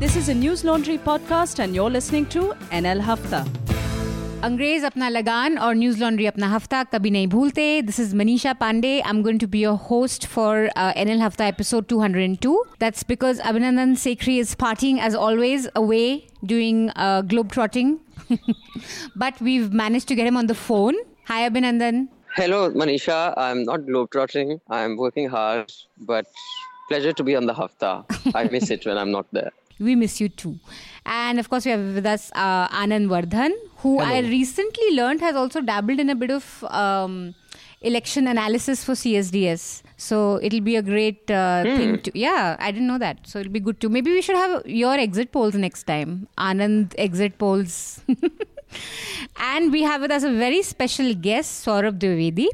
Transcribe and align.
This 0.00 0.16
is 0.16 0.28
a 0.28 0.34
News 0.34 0.64
Laundry 0.64 0.98
podcast, 0.98 1.58
and 1.64 1.74
you're 1.74 1.90
listening 1.90 2.26
to 2.34 2.42
NL 2.82 3.00
Hafta. 3.10 3.44
अंग्रेज 4.44 4.84
अपना 4.84 5.08
लगान 5.08 5.56
और 5.58 5.74
न्यूज 5.74 6.00
लॉन्ड्री 6.00 6.26
अपना 6.26 6.48
हफ्ता 6.48 6.82
कभी 6.92 7.10
नहीं 7.10 7.26
भूलते 7.28 7.62
this 7.82 7.98
is 8.00 8.14
Manisha 8.14 8.52
Pandey 8.60 8.90
I 9.00 9.10
am 9.10 9.22
going 9.22 9.40
to 9.40 9.46
be 9.54 9.60
your 9.62 9.76
host 9.90 10.26
for 10.34 10.68
N 10.96 11.08
L 11.08 11.20
Hafta 11.22 11.46
episode 11.46 11.84
202 11.92 12.52
that's 12.80 13.04
because 13.08 13.40
अभिनंदन 13.52 13.94
सेक्री 14.04 14.38
is 14.38 14.54
parting 14.60 14.98
as 15.06 15.14
always 15.28 15.66
away 15.82 16.04
doing 16.52 16.88
globe 17.30 17.50
trotting 17.52 17.96
but 19.24 19.42
we 19.42 19.58
manage 19.82 20.06
to 20.08 20.14
get 20.14 20.24
him 20.24 20.38
on 20.38 20.46
the 20.46 20.52
phone 20.68 21.02
hi 21.30 21.44
Abhinandan 21.46 22.06
Hello, 22.38 22.56
Manisha. 22.80 23.18
I'm 23.42 23.60
not 23.66 23.84
globetrotting. 23.84 24.50
I'm 24.78 24.96
working 25.02 25.28
hard, 25.34 25.70
but 26.08 26.26
pleasure 26.90 27.12
to 27.20 27.24
be 27.28 27.36
on 27.38 27.46
the 27.50 27.54
Hafta. 27.60 27.92
I 28.40 28.42
miss 28.54 28.72
it 28.74 28.84
when 28.88 28.98
I'm 29.02 29.14
not 29.14 29.30
there. 29.38 29.52
We 29.81 29.95
miss 29.95 30.21
you 30.21 30.29
too. 30.29 30.59
And 31.05 31.39
of 31.39 31.49
course, 31.49 31.65
we 31.65 31.71
have 31.71 31.95
with 31.95 32.05
us 32.05 32.31
uh, 32.35 32.67
Anand 32.69 33.07
Vardhan, 33.07 33.51
who 33.77 33.99
I 33.99 34.19
recently 34.19 34.95
learned 34.95 35.21
has 35.21 35.35
also 35.35 35.61
dabbled 35.61 35.99
in 35.99 36.09
a 36.09 36.15
bit 36.15 36.31
of 36.31 36.63
um, 36.65 37.33
election 37.81 38.27
analysis 38.27 38.83
for 38.83 38.93
CSDS. 38.93 39.81
So 39.97 40.39
it'll 40.41 40.61
be 40.61 40.75
a 40.75 40.81
great 40.81 41.29
uh, 41.29 41.63
thing 41.63 41.99
to. 42.03 42.11
Yeah, 42.13 42.55
I 42.59 42.71
didn't 42.71 42.87
know 42.87 42.99
that. 42.99 43.19
So 43.25 43.39
it'll 43.39 43.51
be 43.51 43.59
good 43.59 43.79
too. 43.79 43.89
Maybe 43.89 44.11
we 44.11 44.21
should 44.21 44.35
have 44.35 44.65
your 44.67 44.93
exit 44.93 45.31
polls 45.31 45.55
next 45.55 45.83
time. 45.83 46.27
Anand 46.37 46.95
exit 46.97 47.37
polls. 47.37 48.01
and 49.39 49.71
we 49.71 49.81
have 49.83 50.01
with 50.01 50.11
us 50.11 50.23
a 50.23 50.31
very 50.31 50.61
special 50.61 51.13
guest, 51.13 51.65
Saurabh 51.65 51.99
Dwivedi. 51.99 52.47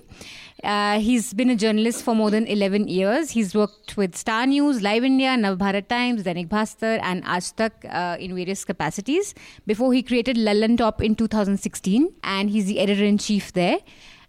Uh, 0.64 1.00
he's 1.00 1.34
been 1.34 1.52
a 1.52 1.56
journalist 1.56 2.04
for 2.04 2.16
more 2.16 2.32
than 2.32 2.48
11 2.48 2.88
years. 2.88 3.32
He's 3.32 3.54
worked 3.54 3.96
with 3.96 4.16
Star 4.16 4.48
News, 4.48 4.82
Live 4.82 5.04
India, 5.04 5.30
Navbharat 5.30 5.88
Times, 5.88 6.24
Dainik 6.24 6.50
Bhaskar, 6.50 7.00
and 7.04 7.24
Aaj 7.24 7.56
Tak 7.56 7.86
uh, 7.88 8.18
in 8.20 8.34
various 8.34 8.66
capacities 8.66 9.36
before 9.68 9.94
he 9.94 10.02
created 10.02 10.36
Lallan 10.36 10.78
Top 10.78 11.02
in 11.02 11.16
2016, 11.16 12.12
and 12.24 12.50
he's 12.50 12.66
the 12.66 12.80
editor 12.80 13.04
in 13.04 13.20
chief 13.20 13.54
there. 13.54 13.78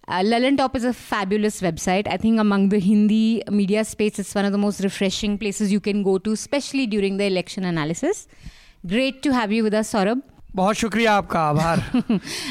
Uh, 0.07 0.23
Top 0.57 0.77
is 0.77 0.85
a 0.85 0.93
fabulous 0.93 1.61
website. 1.63 2.07
I 2.07 2.17
think 2.19 2.39
among 2.39 2.69
the 2.71 2.79
Hindi 2.79 3.43
media 3.51 3.85
space, 3.85 4.19
it's 4.19 4.35
one 4.35 4.45
of 4.45 4.53
the 4.53 4.59
most 4.59 4.81
refreshing 4.81 5.39
places 5.39 5.73
you 5.73 5.81
can 5.81 6.03
go 6.03 6.19
to, 6.19 6.33
especially 6.33 6.87
during 6.87 7.17
the 7.17 7.25
election 7.25 7.65
analysis. 7.65 8.27
Great 8.87 9.23
to 9.23 9.33
have 9.33 9.51
you 9.51 9.63
with 9.63 9.75
us, 9.75 9.93
Saurabh. 9.93 10.23
बहुत 10.58 10.76
शुक्रिया 10.76 11.14
आपका 11.14 11.40
आभार 11.50 11.80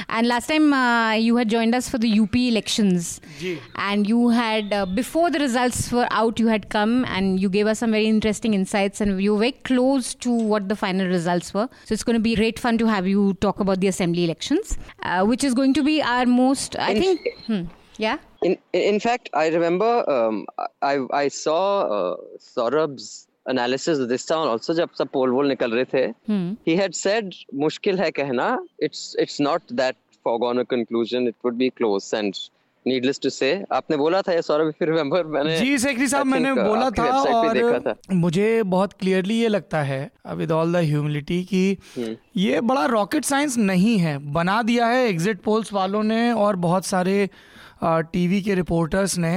and 0.08 0.26
last 0.26 0.48
time 0.48 0.72
uh, 0.72 1.12
you 1.24 1.36
had 1.36 1.48
joined 1.48 1.74
us 1.78 1.88
for 1.88 1.98
the 2.04 2.08
UP 2.22 2.34
elections. 2.36 3.20
Ji 3.40 3.52
And 3.76 4.08
you 4.08 4.30
had, 4.30 4.72
uh, 4.72 4.86
before 4.86 5.30
the 5.30 5.38
results 5.38 5.92
were 5.92 6.08
out, 6.10 6.40
you 6.40 6.48
had 6.48 6.68
come 6.68 7.04
and 7.04 7.38
you 7.38 7.48
gave 7.48 7.66
us 7.66 7.78
some 7.78 7.92
very 7.92 8.08
interesting 8.08 8.54
insights, 8.54 9.00
and 9.00 9.22
you 9.22 9.34
were 9.34 9.38
very 9.38 9.52
close 9.70 10.14
to 10.26 10.32
what 10.54 10.68
the 10.68 10.76
final 10.76 11.06
results 11.06 11.54
were. 11.54 11.68
So 11.84 11.94
it's 11.94 12.02
going 12.02 12.18
to 12.20 12.24
be 12.26 12.34
great 12.34 12.58
fun 12.58 12.78
to 12.78 12.86
have 12.86 13.06
you 13.06 13.34
talk 13.34 13.60
about 13.60 13.80
the 13.80 13.86
assembly 13.94 14.24
elections, 14.24 14.76
uh, 15.04 15.24
which 15.24 15.44
is 15.44 15.54
going 15.54 15.74
to 15.74 15.82
be 15.84 16.02
our 16.02 16.26
most, 16.26 16.76
I 16.76 16.90
In- 16.92 17.02
think, 17.02 17.28
hmm, 17.46 17.62
yeah? 17.98 18.18
In 18.42 18.58
in 18.72 18.98
fact, 18.98 19.30
I 19.32 19.48
remember 19.48 19.92
um, 20.10 20.46
I 20.82 20.94
I 21.12 21.28
saw 21.28 21.58
uh, 22.00 22.16
Saurabh's 22.52 23.25
analysis 23.49 23.97
this 24.09 24.27
town 24.29 24.49
also 24.49 24.73
जब 24.73 24.89
सब 24.97 25.07
poll 25.13 25.31
वोल 25.31 25.47
निकल 25.47 25.71
रहे 25.71 25.85
थे 25.93 26.05
he 26.67 26.75
had 26.75 26.93
said 26.95 27.33
मुश्किल 27.63 27.99
है 27.99 28.11
कहना 28.11 28.57
it's 28.83 29.15
it's 29.19 29.41
not 29.41 29.73
that 29.73 29.95
foregone 30.25 30.59
a 30.59 30.63
conclusion 30.69 31.27
it 31.27 31.35
would 31.45 31.55
be 31.55 31.69
close 31.77 32.11
and 32.15 32.33
needless 32.85 33.19
to 33.23 33.29
say 33.29 33.47
आपने 33.73 33.97
बोला 33.97 34.21
था 34.21 34.33
ये 34.33 34.41
सौरभ 34.41 34.71
फिर 34.79 34.87
रिमेंबर 34.87 35.23
मैंने 35.27 35.57
जी 35.59 35.77
सेक्री 35.77 36.07
साहब 36.07 36.25
मैंने 36.25 36.53
बोला 36.53 36.89
था 36.89 37.05
और 37.21 37.79
था। 37.87 37.95
मुझे 38.15 38.63
बहुत 38.65 38.93
क्लियरली 38.93 39.39
ये 39.39 39.47
लगता 39.47 39.81
है 39.83 39.99
विद 40.35 40.51
ऑल 40.51 40.73
द 40.73 40.83
ह्यूमिलिटी 40.83 41.43
कि 41.43 41.77
हम्म। 41.97 42.15
ये 42.37 42.61
बड़ा 42.61 42.85
रॉकेट 42.85 43.25
साइंस 43.25 43.57
नहीं 43.57 43.97
है। 43.99 44.17
बना 44.33 44.61
दिया 44.63 44.87
है 44.87 45.07
एग्जिट 45.07 45.41
पोल्स 45.41 45.73
वालों 45.73 46.03
ने 46.03 46.31
और 46.33 46.55
बहुत 46.67 46.85
सारे 46.85 47.29
टीवी 47.83 48.41
के 48.41 48.55
रिपोर्टर्स 48.55 49.17
ने। 49.17 49.35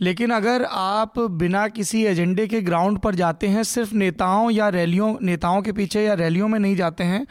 लेकिन 0.00 0.30
अगर 0.30 0.64
आप 0.70 1.18
बिना 1.18 1.68
किसी 1.68 2.04
एजेंडे 2.04 2.46
के 2.46 2.60
ग्राउंड 2.62 2.98
पर 2.98 3.14
जाते 3.14 3.46
हैं 3.46 3.62
सिर्फ़ 3.62 3.94
नेताओं 3.94 4.50
या 4.50 4.68
रैलियों 4.68 5.14
नेताओं 5.22 5.62
के 5.62 5.72
पीछे 5.72 6.04
या 6.04 6.14
रैलियों 6.14 6.48
में 6.48 6.58
नहीं 6.58 6.76
जाते 6.76 7.04
हैं 7.04 7.26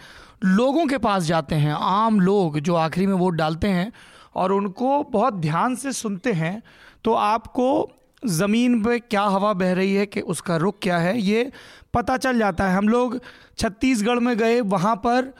लोगों 0.46 0.86
के 0.86 0.98
पास 0.98 1.24
जाते 1.24 1.56
हैं 1.56 1.74
आम 1.74 2.20
लोग 2.20 2.59
जो 2.59 2.76
आखिरी 2.76 3.08
में 3.08 3.14
वोट 3.14 3.34
डालते 3.34 3.68
हैं 3.68 3.92
और 4.36 4.52
उनको 4.52 5.03
बहुत 5.03 5.34
ध्यान 5.34 5.76
से 5.76 5.92
सुनते 5.92 6.31
हैं 6.31 6.62
तो 7.03 7.14
आपको 7.14 7.92
ज़मीन 8.26 8.84
पे 8.84 9.00
क्या 9.00 9.22
हवा 9.22 9.53
बह 9.53 9.74
रही 9.74 9.94
है 9.96 10.06
कि 10.06 10.22
उसका 10.22 10.58
रुख 10.58 10.76
क्या 10.82 10.97
है 10.97 11.20
ये 11.22 11.52
पता 11.94 12.18
चल 12.18 12.40
जाता 12.40 12.68
है। 12.68 12.76
हम 12.76 12.90
लोग 12.90 13.20
छत्तीसगढ़ 13.58 14.20
में 14.20 14.38
गए 14.38 14.62
वहाँ 14.62 14.96
पर 14.96 15.34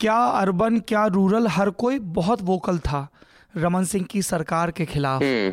क्या 0.00 0.16
अर्बन 0.16 0.78
क्या 0.78 1.06
रूरल 1.06 1.46
हर 1.46 1.70
कोई 1.70 1.98
बहुत 1.98 2.42
वोकल 2.42 2.78
था 2.78 3.08
रमन 3.56 3.84
सिंह 3.84 4.04
की 4.04 4.22
सरकार 4.22 4.70
के 4.70 4.84
खिलाफ। 4.84 5.22
हम्म, 5.22 5.52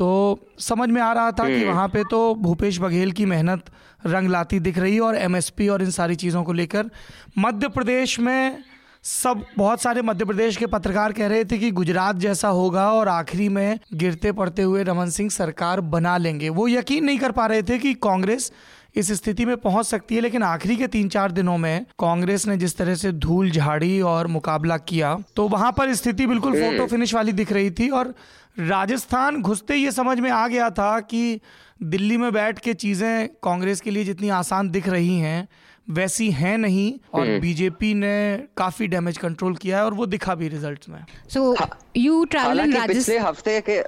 तो 0.00 0.38
समझ 0.58 0.88
में 0.88 1.02
आ 1.02 1.12
रहा 1.12 1.30
था 1.30 1.44
कि 1.44 1.64
वहाँ 1.64 1.88
पे 1.88 2.02
तो 2.04 2.34
भूपेश 2.34 2.80
बघेल 2.80 3.12
की 3.12 3.26
मेहनत 3.26 3.64
रंग 4.06 4.28
लाती 4.28 4.60
दिख 4.60 4.78
रही 4.78 4.94
है 4.94 5.00
और 5.00 5.16
एमएसपी 5.16 5.68
और 5.68 5.82
इन 5.82 5.90
सारी 5.90 6.14
चीज़ों 6.14 6.44
को 6.44 6.52
लेकर 6.52 6.90
मध्य 7.38 7.68
प्रदेश 7.68 8.20
में 8.20 8.64
सब 9.02 9.44
बहुत 9.58 9.82
सारे 9.82 10.02
मध्य 10.02 10.24
प्रदेश 10.24 10.56
के 10.56 10.66
पत्रकार 10.66 11.12
कह 11.12 11.26
रहे 11.26 11.44
थे 11.44 11.58
कि 11.58 11.70
गुजरात 11.70 12.16
जैसा 12.16 12.48
होगा 12.48 12.92
और 12.92 13.08
आखिरी 13.08 13.48
में 13.48 13.78
गिरते 13.94 14.32
पड़ते 14.32 14.62
हुए 14.62 14.82
रमन 14.82 15.10
सिंह 15.10 15.30
सरकार 15.30 15.80
बना 15.80 16.16
लेंगे। 16.16 16.48
वो 16.48 16.68
यकीन 16.68 17.04
नहीं 17.04 17.18
कर 17.18 17.32
पा 17.32 17.46
रहे 17.46 17.62
थे 17.62 17.78
कि 17.78 17.94
कांग्रेस 17.94 18.52
इस 18.94 19.12
स्थिति 19.12 19.44
में 19.44 19.56
पहुँच 19.56 19.86
सकती 19.86 20.14
है 20.14 20.20
लेकिन 20.20 20.42
आखिरी 20.42 20.76
के 20.76 20.86
तीन 20.86 21.08
चार 21.08 21.32
दिनों 21.32 21.58
में 21.58 21.86
कांग्रेस 21.98 22.46
ने 22.46 22.56
जिस 22.56 22.76
तरह 22.76 22.94
से 22.94 23.12
धूल 23.12 23.50
झाड़ी 23.50 24.00
और 24.00 24.26
मुकाबला 24.26 24.76
किया 24.76 25.18
तो 25.36 25.48
वहाँ 25.48 25.72
पर 25.72 25.94
स्थिति 25.94 26.26
बिल्कुल 26.26 26.52
फ़ोटो 26.52 26.86
फिनिश 26.86 27.14
वाली 27.14 27.32
दिख 27.32 27.52
रही 27.52 27.70
थी 27.70 27.88
और 27.88 28.14
राजस्थान 28.58 29.42
घुसते 29.42 29.74
ये 29.74 29.92
समझ 29.92 30.20
में 30.20 30.30
आ 30.30 30.48
गया 30.48 30.70
था 30.70 31.00
कि 31.00 31.40
दिल्ली 31.82 32.16
में 32.16 32.32
बैठ 32.32 32.58
के 32.58 32.74
चीज़ें 32.74 33.28
कांग्रेस 33.28 33.80
के 33.80 33.90
लिए 33.90 34.04
जितनी 34.04 34.28
आसान 34.28 34.70
दिख 34.70 34.88
रही 34.88 35.18
हैं 35.18 35.48
वैसी 35.90 36.30
है 36.30 36.56
नहीं 36.56 36.98
और 37.14 37.40
बीजेपी 37.40 37.94
ने 37.94 38.44
काफ़ी 38.56 38.86
डैमेज 38.86 39.18
कंट्रोल 39.18 39.56
किया 39.56 39.78
है 39.78 39.84
और 39.84 39.94
वो 39.94 40.06
दिखा 40.06 40.34
भी 40.34 40.48
रिजल्ट्स 40.48 40.88
में। 40.88 41.04
सो 41.28 41.56
यू 41.96 42.24
हालाँकि 42.24 42.94
पिछले 42.94 43.18
हफ़्ते 43.18 43.62
के 43.68 43.84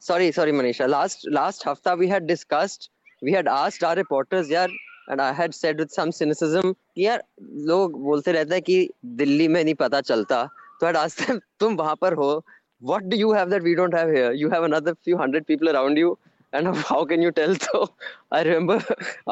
sorry 0.00 0.32
sorry 0.32 0.52
Manisha 0.52 0.86
last 0.86 1.22
last 1.28 1.68
हफ़्ता 1.68 1.94
we 1.94 2.06
had 2.06 2.22
discussed 2.22 2.90
we 3.24 3.32
had 3.32 3.48
asked 3.48 3.84
our 3.84 3.96
reporters 3.96 4.50
यार 4.50 4.70
and 5.10 5.20
I 5.20 5.34
had 5.38 5.52
said 5.52 5.80
with 5.80 5.88
some 5.98 6.10
yaar 6.10 6.74
यार 6.98 7.22
लोग 7.70 8.00
बोलते 8.02 8.32
रहते 8.32 8.54
हैं 8.54 8.62
कि 8.62 8.88
दिल्ली 9.22 9.48
में 9.48 9.62
नहीं 9.62 9.74
पता 9.84 10.00
चलता 10.00 10.44
तो 10.80 10.86
had 10.86 10.96
आस्क्ड 10.96 11.26
देम 11.26 11.40
तुम 11.60 11.76
वहाँ 11.76 11.96
पर 12.00 12.14
हो 12.22 12.32
what 12.90 13.08
do 13.08 13.16
you 13.16 13.32
have 13.32 13.50
that 13.50 13.62
we 13.62 13.74
don't 13.74 13.94
have 13.94 14.10
here 14.14 14.32
you 14.32 14.48
have 14.50 14.64
another 14.64 14.94
few 15.08 15.16
hundred 15.16 15.46
people 15.46 15.68
around 15.70 15.96
you 15.96 16.16
and 16.52 16.76
how 16.88 17.04
can 17.04 17.22
you 17.26 17.30
tell 17.38 17.54
so 17.66 17.78
i 18.38 18.42
remember 18.48 18.76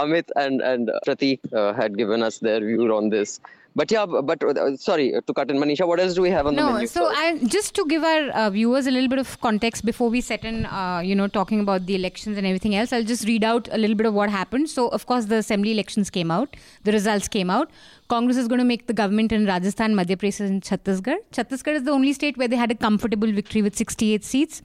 amit 0.02 0.30
and 0.44 0.62
and 0.70 0.92
pratik 1.06 1.50
uh, 1.60 1.72
had 1.80 1.98
given 1.98 2.24
us 2.28 2.38
their 2.46 2.60
view 2.68 2.86
on 2.98 3.10
this 3.16 3.34
but 3.74 3.90
yeah 3.90 4.04
but 4.06 4.42
uh, 4.44 4.76
sorry 4.76 5.06
to 5.26 5.32
cut 5.38 5.50
in 5.50 5.56
manisha 5.62 5.86
what 5.90 6.00
else 6.00 6.14
do 6.14 6.22
we 6.22 6.30
have 6.30 6.46
on 6.46 6.54
the 6.54 6.60
No, 6.62 6.72
menu 6.72 6.86
so. 6.86 7.06
I 7.24 7.38
just 7.54 7.74
to 7.76 7.84
give 7.92 8.04
our 8.04 8.24
uh, 8.30 8.50
viewers 8.50 8.86
a 8.86 8.90
little 8.90 9.08
bit 9.08 9.18
of 9.18 9.40
context 9.40 9.84
before 9.84 10.08
we 10.10 10.20
set 10.20 10.44
in, 10.44 10.66
uh, 10.66 11.00
you 11.04 11.14
know, 11.14 11.26
talking 11.28 11.60
about 11.60 11.86
the 11.86 11.94
elections 11.94 12.36
and 12.36 12.46
everything 12.46 12.74
else, 12.74 12.92
I'll 12.92 13.08
just 13.12 13.26
read 13.26 13.44
out 13.44 13.68
a 13.72 13.78
little 13.78 13.96
bit 13.96 14.06
of 14.06 14.14
what 14.14 14.30
happened. 14.30 14.68
So, 14.70 14.88
of 14.88 15.06
course, 15.06 15.26
the 15.26 15.36
assembly 15.36 15.72
elections 15.72 16.10
came 16.10 16.30
out, 16.30 16.56
the 16.84 16.92
results 16.92 17.28
came 17.28 17.50
out. 17.50 17.70
Congress 18.08 18.36
is 18.36 18.48
going 18.48 18.58
to 18.58 18.64
make 18.64 18.86
the 18.88 18.92
government 18.92 19.32
in 19.32 19.46
Rajasthan, 19.46 19.94
Madhya 19.94 20.16
Pradesh, 20.16 20.40
and 20.40 20.62
Chhattisgarh. 20.62 21.16
Chhattisgarh 21.32 21.76
is 21.76 21.84
the 21.84 21.92
only 21.92 22.12
state 22.12 22.36
where 22.36 22.48
they 22.48 22.56
had 22.56 22.70
a 22.70 22.74
comfortable 22.74 23.32
victory 23.32 23.62
with 23.62 23.74
68 23.76 24.24
seats. 24.24 24.60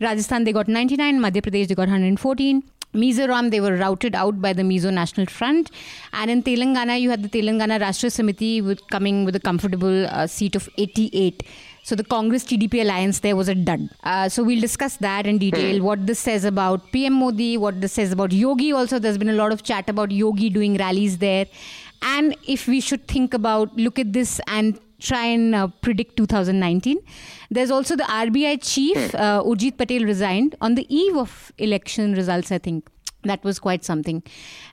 Rajasthan 0.00 0.44
they 0.44 0.52
got 0.52 0.68
99, 0.68 1.18
Madhya 1.20 1.42
Pradesh 1.48 1.68
they 1.68 1.74
got 1.74 1.88
114. 1.88 2.62
Mizoram, 2.94 3.50
they 3.50 3.60
were 3.60 3.76
routed 3.76 4.14
out 4.14 4.40
by 4.40 4.52
the 4.52 4.62
Mizo 4.62 4.92
National 4.92 5.26
Front. 5.26 5.70
And 6.12 6.30
in 6.30 6.42
Telangana, 6.42 7.00
you 7.00 7.10
had 7.10 7.22
the 7.22 7.28
Telangana 7.28 7.80
Rashtra 7.80 8.10
Samiti 8.10 8.64
with 8.64 8.86
coming 8.88 9.24
with 9.24 9.36
a 9.36 9.40
comfortable 9.40 10.06
uh, 10.06 10.26
seat 10.26 10.56
of 10.56 10.68
88. 10.76 11.44
So 11.82 11.94
the 11.94 12.04
Congress 12.04 12.44
TDP 12.44 12.82
alliance 12.82 13.20
there 13.20 13.36
was 13.36 13.48
a 13.48 13.54
dud. 13.54 13.88
Uh, 14.04 14.28
so 14.28 14.42
we'll 14.42 14.60
discuss 14.60 14.96
that 14.98 15.26
in 15.26 15.38
detail. 15.38 15.82
What 15.82 16.06
this 16.06 16.18
says 16.18 16.44
about 16.44 16.92
PM 16.92 17.14
Modi, 17.14 17.56
what 17.56 17.80
this 17.80 17.92
says 17.92 18.12
about 18.12 18.32
Yogi. 18.32 18.72
Also, 18.72 18.98
there's 18.98 19.18
been 19.18 19.30
a 19.30 19.34
lot 19.34 19.50
of 19.52 19.62
chat 19.62 19.88
about 19.88 20.10
Yogi 20.10 20.50
doing 20.50 20.76
rallies 20.76 21.18
there, 21.18 21.46
and 22.02 22.36
if 22.46 22.66
we 22.68 22.80
should 22.80 23.08
think 23.08 23.34
about 23.34 23.74
look 23.76 23.98
at 23.98 24.12
this 24.12 24.40
and 24.46 24.78
try 25.00 25.24
and 25.26 25.54
uh, 25.54 25.66
predict 25.82 26.16
2019. 26.16 26.98
There's 27.50 27.70
also 27.70 27.96
the 27.96 28.04
RBI 28.04 28.58
chief, 28.62 29.14
uh, 29.14 29.42
Urjit 29.42 29.76
Patel, 29.76 30.04
resigned 30.04 30.54
on 30.60 30.74
the 30.74 30.86
eve 30.94 31.16
of 31.16 31.52
election 31.58 32.14
results. 32.14 32.52
I 32.52 32.58
think 32.58 32.88
that 33.24 33.42
was 33.44 33.58
quite 33.58 33.84
something. 33.84 34.22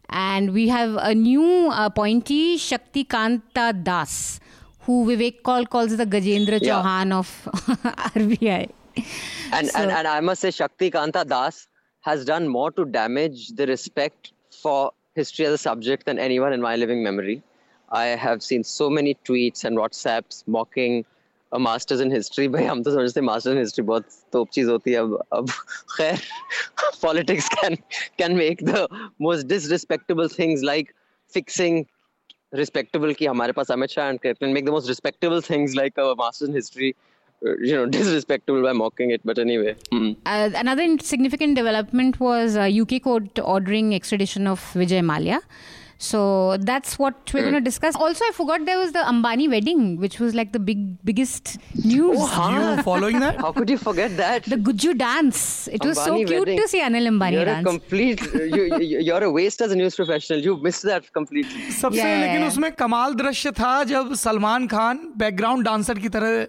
And 0.10 0.54
we 0.54 0.68
have 0.70 0.96
a 1.02 1.14
new 1.16 1.70
appointee, 1.72 2.58
Shakti 2.58 3.04
Kanta 3.06 3.72
Das, 3.84 4.40
who 4.82 5.06
Vivek 5.06 5.44
Kaul 5.44 5.66
calls 5.66 5.96
the 5.98 6.06
Gajendra 6.06 6.60
Yeah. 6.62 6.82
Chauhan 6.82 7.12
of 7.14 7.50
RBI. 8.16 8.70
and, 9.52 9.68
So- 9.68 9.80
and 9.80 9.92
and 9.92 10.08
I 10.08 10.20
must 10.22 10.42
say 10.42 10.52
Shakti 10.52 10.92
Kanta 10.92 11.26
Das 11.28 11.68
has 12.02 12.24
done 12.26 12.48
more 12.48 12.72
to 12.72 12.86
damage 12.86 13.50
the 13.50 13.68
respect 13.68 14.32
for 14.62 14.92
history 15.16 15.46
as 15.46 15.54
a 15.54 15.58
subject 15.58 16.06
than 16.06 16.18
anyone 16.20 16.54
in 16.54 16.62
my 16.62 16.76
living 16.78 17.04
memory. 17.04 17.44
I 17.90 18.06
have 18.06 18.44
seen 18.44 18.64
so 18.64 18.90
many 18.90 19.16
tweets 19.26 19.64
and 19.64 19.78
WhatsApps 19.78 20.44
mocking 20.48 21.06
a 21.52 21.60
master's 21.60 22.02
in 22.02 22.12
history. 22.12 22.48
By 22.48 22.62
I'm 22.62 22.84
just 22.84 22.96
going 22.96 23.08
to 23.08 23.12
say 23.12 23.22
master's 23.22 23.54
in 23.54 23.58
history. 23.58 23.86
बहुत 23.86 24.06
तोप 24.34 24.50
चीज 24.54 24.70
होती 24.70 24.92
है 24.92 25.02
अब 25.34 25.50
politics 27.02 27.50
can 27.50 27.78
can 28.18 28.36
make 28.36 28.66
the 28.72 28.88
most 29.20 29.48
disrespectful 29.48 30.28
things 30.28 30.64
like 30.64 30.96
fixing 31.30 31.86
respectable 32.54 33.14
कि 33.16 33.26
हमारे 33.26 33.54
पास 33.54 33.70
and 33.70 34.22
can 34.22 34.54
make 34.54 34.66
the 34.66 34.72
most 34.72 34.90
respectable 34.90 35.42
things 35.42 35.76
like 35.76 35.98
a 35.98 36.16
master's 36.16 36.50
in 36.50 36.56
history 36.56 36.96
you 37.42 37.74
know 37.76 37.86
disrespectful 37.86 38.62
by 38.64 38.74
mocking 38.74 39.12
it 39.12 39.22
but 39.24 39.38
anyway 39.38 39.76
hmm. 39.92 40.12
uh, 40.26 40.50
another 40.56 40.98
significant 41.00 41.56
development 41.56 42.20
was 42.20 42.58
uh, 42.58 42.70
uk 42.82 43.02
court 43.04 43.40
ordering 43.40 43.94
extradition 43.94 44.48
of 44.48 44.60
vijay 44.74 45.02
mallya 45.12 45.40
So 46.05 46.57
that's 46.69 46.99
what 46.99 47.33
we're 47.33 47.43
going 47.43 47.55
to 47.55 47.61
discuss. 47.61 47.97
Also, 48.05 48.25
I 48.29 48.33
forgot 48.37 48.65
there 48.67 48.79
was 48.79 48.91
the 48.95 49.03
Ambani 49.11 49.49
wedding, 49.49 49.83
which 50.05 50.19
was 50.19 50.35
like 50.35 50.53
the 50.53 50.59
big 50.59 50.81
biggest 51.05 51.59
news. 51.85 52.17
Oh, 52.21 52.27
huh? 52.27 52.77
You 52.77 52.83
following 52.83 53.21
that? 53.21 53.37
how 53.41 53.53
could 53.53 53.71
you 53.71 53.77
forget 53.79 54.17
that 54.17 54.49
The 54.55 54.57
Gujju 54.57 54.95
dance. 54.99 55.69
It 55.69 55.85
was 55.85 55.97
so 55.99 56.15
Ambani 56.15 56.27
cute 56.27 56.41
wedding. 56.41 56.59
to 56.63 56.67
see 56.73 56.81
Anil 56.81 57.07
Ambani 57.13 57.33
you're 57.33 57.43
a 57.43 57.53
dance. 57.53 57.69
complete 57.69 58.25
you, 58.35 58.65
you, 58.79 58.99
you're 59.11 59.23
a 59.23 59.31
waste 59.31 59.63
as 59.63 59.71
a 59.71 59.77
news 59.77 59.95
professional 60.01 60.41
you 60.41 60.57
missed 60.67 60.89
that 60.91 61.09
completely 61.21 61.63
सबसे 61.79 61.97
Yeah, 61.97 62.09
yeah, 62.09 62.21
लेकिन 62.25 62.41
yeah. 62.41 62.49
उसमें 62.49 62.71
कमाल 62.83 63.15
दृश्य 63.23 63.51
था 63.61 63.73
जब 63.93 64.15
Salman 64.25 64.67
Khan 64.75 65.07
background 65.19 65.65
dancer 65.65 65.99
की 65.99 66.09
तरह 66.19 66.47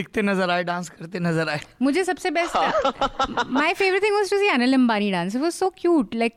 दिखते 0.00 0.22
नजर 0.22 0.50
आए 0.50 0.64
डांस 0.64 0.88
करते 0.98 1.18
नजर 1.28 1.48
आए 1.48 1.60
मुझे 1.82 2.04
सबसे 2.04 2.30
best 2.30 2.56
my 3.60 3.74
favourite 3.74 4.02
thing 4.02 4.14
was 4.14 4.30
to 4.30 4.38
see 4.38 4.48
Anil 4.58 4.74
Ambani 4.74 5.10
dance 5.10 5.36
it 5.36 5.42
was 5.42 5.52
so 5.52 5.68
cute 5.78 6.14
like 6.14 6.34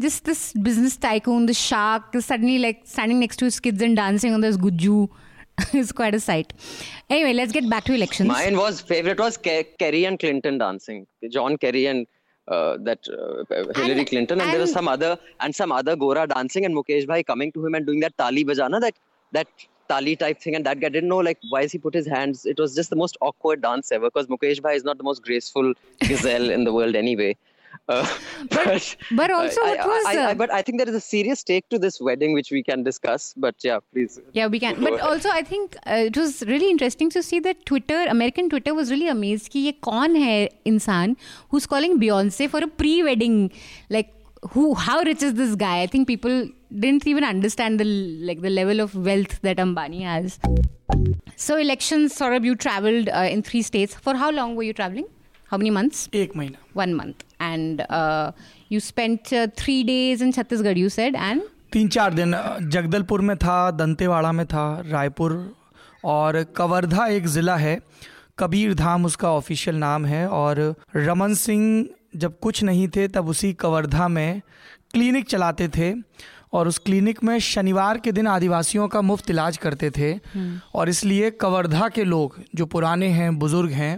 just 0.00 0.24
this 0.24 0.52
business 0.52 0.96
tycoon 0.96 1.46
the 1.46 1.54
shark 1.54 2.14
is 2.14 2.26
suddenly 2.26 2.58
like 2.58 2.80
standing 2.84 3.20
next 3.20 3.36
to 3.38 3.44
his 3.44 3.60
kids 3.60 3.80
and 3.82 3.96
dancing 3.96 4.32
on 4.34 4.40
this 4.40 4.56
guju. 4.56 5.08
It's 5.72 5.92
quite 5.92 6.14
a 6.16 6.20
sight. 6.20 6.52
Anyway 7.08 7.32
let's 7.32 7.52
get 7.52 7.68
back 7.70 7.84
to 7.84 7.94
elections. 7.94 8.28
Mine 8.28 8.56
was 8.56 8.80
favorite 8.80 9.18
was 9.18 9.36
Ke- 9.36 9.78
kerry 9.78 10.04
and 10.04 10.18
clinton 10.18 10.58
dancing. 10.58 11.06
John 11.30 11.56
kerry 11.58 11.86
and 11.86 12.06
uh, 12.48 12.76
that 12.80 12.98
uh, 13.08 13.44
hillary 13.80 14.00
And- 14.00 14.08
clinton 14.08 14.40
and, 14.40 14.52
there 14.52 14.60
was 14.60 14.72
some 14.72 14.88
other 14.88 15.16
and 15.40 15.54
some 15.54 15.70
other 15.70 15.94
gora 15.96 16.26
dancing 16.26 16.64
and 16.64 16.74
mukesh 16.74 17.06
bhai 17.06 17.22
coming 17.22 17.52
to 17.52 17.64
him 17.64 17.74
and 17.74 17.86
doing 17.86 18.00
that 18.00 18.18
tali 18.18 18.44
bajana 18.44 18.80
that 18.80 18.94
that 19.32 19.46
tali 19.88 20.16
type 20.16 20.40
thing 20.40 20.54
and 20.56 20.66
that 20.66 20.80
guy 20.80 20.88
didn't 20.88 21.08
know 21.08 21.18
like 21.18 21.38
why 21.50 21.62
has 21.62 21.70
he 21.72 21.78
put 21.78 21.94
his 21.94 22.06
hands. 22.06 22.44
It 22.46 22.58
was 22.58 22.74
just 22.74 22.90
the 22.90 22.96
most 22.96 23.16
awkward 23.20 23.62
dance 23.62 23.92
ever 23.92 24.10
because 24.10 24.26
mukesh 24.26 24.60
bhai 24.60 24.74
is 24.74 24.82
not 24.82 24.98
the 24.98 25.04
most 25.04 25.22
graceful 25.22 25.72
gazelle 26.00 26.50
in 26.50 26.64
the 26.64 26.72
world 26.72 26.96
anyway 26.96 27.36
uh, 27.87 28.07
but, 28.49 28.95
but 29.11 29.31
also 29.31 29.61
I, 29.61 29.69
what 29.69 29.79
I- 29.79 29.87
was, 29.87 30.05
I, 30.05 30.15
I, 30.15 30.25
uh, 30.31 30.33
but 30.35 30.51
I 30.53 30.61
think 30.61 30.77
there 30.79 30.89
is 30.89 30.95
a 30.95 30.99
serious 31.01 31.39
stake 31.39 31.67
to 31.69 31.79
this 31.79 31.99
wedding 31.99 32.33
which 32.33 32.51
we 32.51 32.61
can 32.63 32.83
discuss. 32.83 33.33
But 33.37 33.55
yeah, 33.63 33.79
please. 33.93 34.19
Yeah, 34.33 34.47
we 34.47 34.59
can. 34.59 34.75
Go 34.75 34.81
But 34.85 34.93
ahead. 34.93 35.07
also, 35.09 35.29
I 35.29 35.41
think 35.43 35.75
uh, 35.87 36.03
it 36.11 36.17
was 36.17 36.43
really 36.43 36.69
interesting 36.69 37.09
to 37.11 37.23
see 37.23 37.39
that 37.39 37.65
Twitter, 37.65 38.05
American 38.09 38.49
Twitter, 38.49 38.73
was 38.73 38.91
really 38.91 39.07
amazed 39.07 39.49
कि 39.51 39.59
ये 39.59 39.71
कौन 39.89 40.15
है 40.15 40.37
इंसान 40.67 41.15
who's 41.51 41.65
calling 41.65 41.99
Beyonce 41.99 42.49
for 42.49 42.63
a 42.63 42.67
pre-wedding, 42.67 43.51
like 43.89 44.13
who, 44.51 44.73
how 44.75 45.01
rich 45.01 45.23
is 45.23 45.33
this 45.33 45.55
guy? 45.55 45.81
I 45.81 45.87
think 45.87 46.07
people 46.07 46.47
didn't 46.79 47.07
even 47.07 47.23
understand 47.23 47.79
the 47.79 47.85
like 48.29 48.41
the 48.41 48.49
level 48.49 48.79
of 48.79 48.93
wealth 48.95 49.39
that 49.41 49.57
Ambani 49.57 50.03
has. 50.03 50.39
So 51.35 51.57
elections, 51.57 52.15
Saurabh, 52.15 52.45
you 52.45 52.55
traveled 52.55 53.09
uh, 53.09 53.27
in 53.29 53.41
three 53.41 53.61
states. 53.61 53.95
For 53.95 54.15
how 54.15 54.29
long 54.31 54.55
were 54.55 54.63
you 54.63 54.73
traveling? 54.73 55.05
How 55.51 55.57
many 55.57 55.71
months? 55.71 56.07
एक 56.13 56.35
महीना 56.37 56.57
One 56.73 56.93
month. 56.93 57.23
And 57.44 57.80
uh, 57.90 58.32
you 58.70 58.80
spent 58.80 59.32
uh, 59.32 59.46
three 59.56 59.82
days 59.84 60.22
in 60.22 60.32
Chhattisgarh, 60.32 60.76
you 60.84 60.88
said, 60.98 61.16
and? 61.28 61.42
तीन 61.72 61.88
चार 61.88 62.14
दिन 62.14 62.32
अ, 62.32 62.58
जगदलपुर 62.74 63.20
में 63.28 63.36
था 63.44 63.70
दंतेवाड़ा 63.78 64.32
में 64.32 64.44
था 64.46 64.64
रायपुर 64.86 65.32
और 66.12 66.42
कवर्धा 66.56 67.06
एक 67.16 67.26
ज़िला 67.36 67.56
है 67.56 67.78
कबीर 68.38 68.74
धाम 68.74 69.04
उसका 69.04 69.30
ऑफिशियल 69.32 69.76
नाम 69.76 70.04
है 70.06 70.26
और 70.28 70.60
रमन 70.96 71.34
सिंह 71.42 71.64
जब 72.24 72.38
कुछ 72.42 72.62
नहीं 72.64 72.86
थे 72.96 73.06
तब 73.16 73.28
उसी 73.28 73.52
कवर्धा 73.64 74.06
में 74.08 74.40
क्लिनिक 74.92 75.26
चलाते 75.28 75.68
थे 75.76 75.92
और 76.54 76.68
उस 76.68 76.78
क्लिनिक 76.86 77.22
में 77.24 77.38
शनिवार 77.44 77.98
के 78.04 78.12
दिन 78.12 78.26
आदिवासियों 78.36 78.86
का 78.88 79.00
मुफ़्त 79.02 79.30
इलाज 79.30 79.56
करते 79.64 79.90
थे 79.98 80.12
और 80.74 80.88
इसलिए 80.88 81.30
कवर्धा 81.44 81.88
के 81.96 82.04
लोग 82.04 82.36
जो 82.54 82.66
पुराने 82.74 83.08
हैं 83.18 83.34
बुज़ुर्ग 83.38 83.70
हैं 83.82 83.96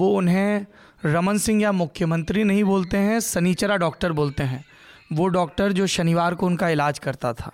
वो 0.00 0.08
उन्हें 0.16 0.66
रमन 1.04 1.38
सिंह 1.38 1.62
या 1.62 1.72
मुख्यमंत्री 1.72 2.44
नहीं 2.44 2.64
बोलते 2.64 2.96
हैं 2.96 3.20
सनीचरा 3.20 3.76
डॉक्टर 3.76 4.12
बोलते 4.12 4.42
हैं। 4.42 4.64
वो 5.12 5.28
डॉक्टर 5.28 5.72
जो 5.72 5.86
शनिवार 5.86 6.34
को 6.34 6.46
उनका 6.46 6.68
इलाज 6.68 6.98
करता 6.98 7.32
था। 7.32 7.52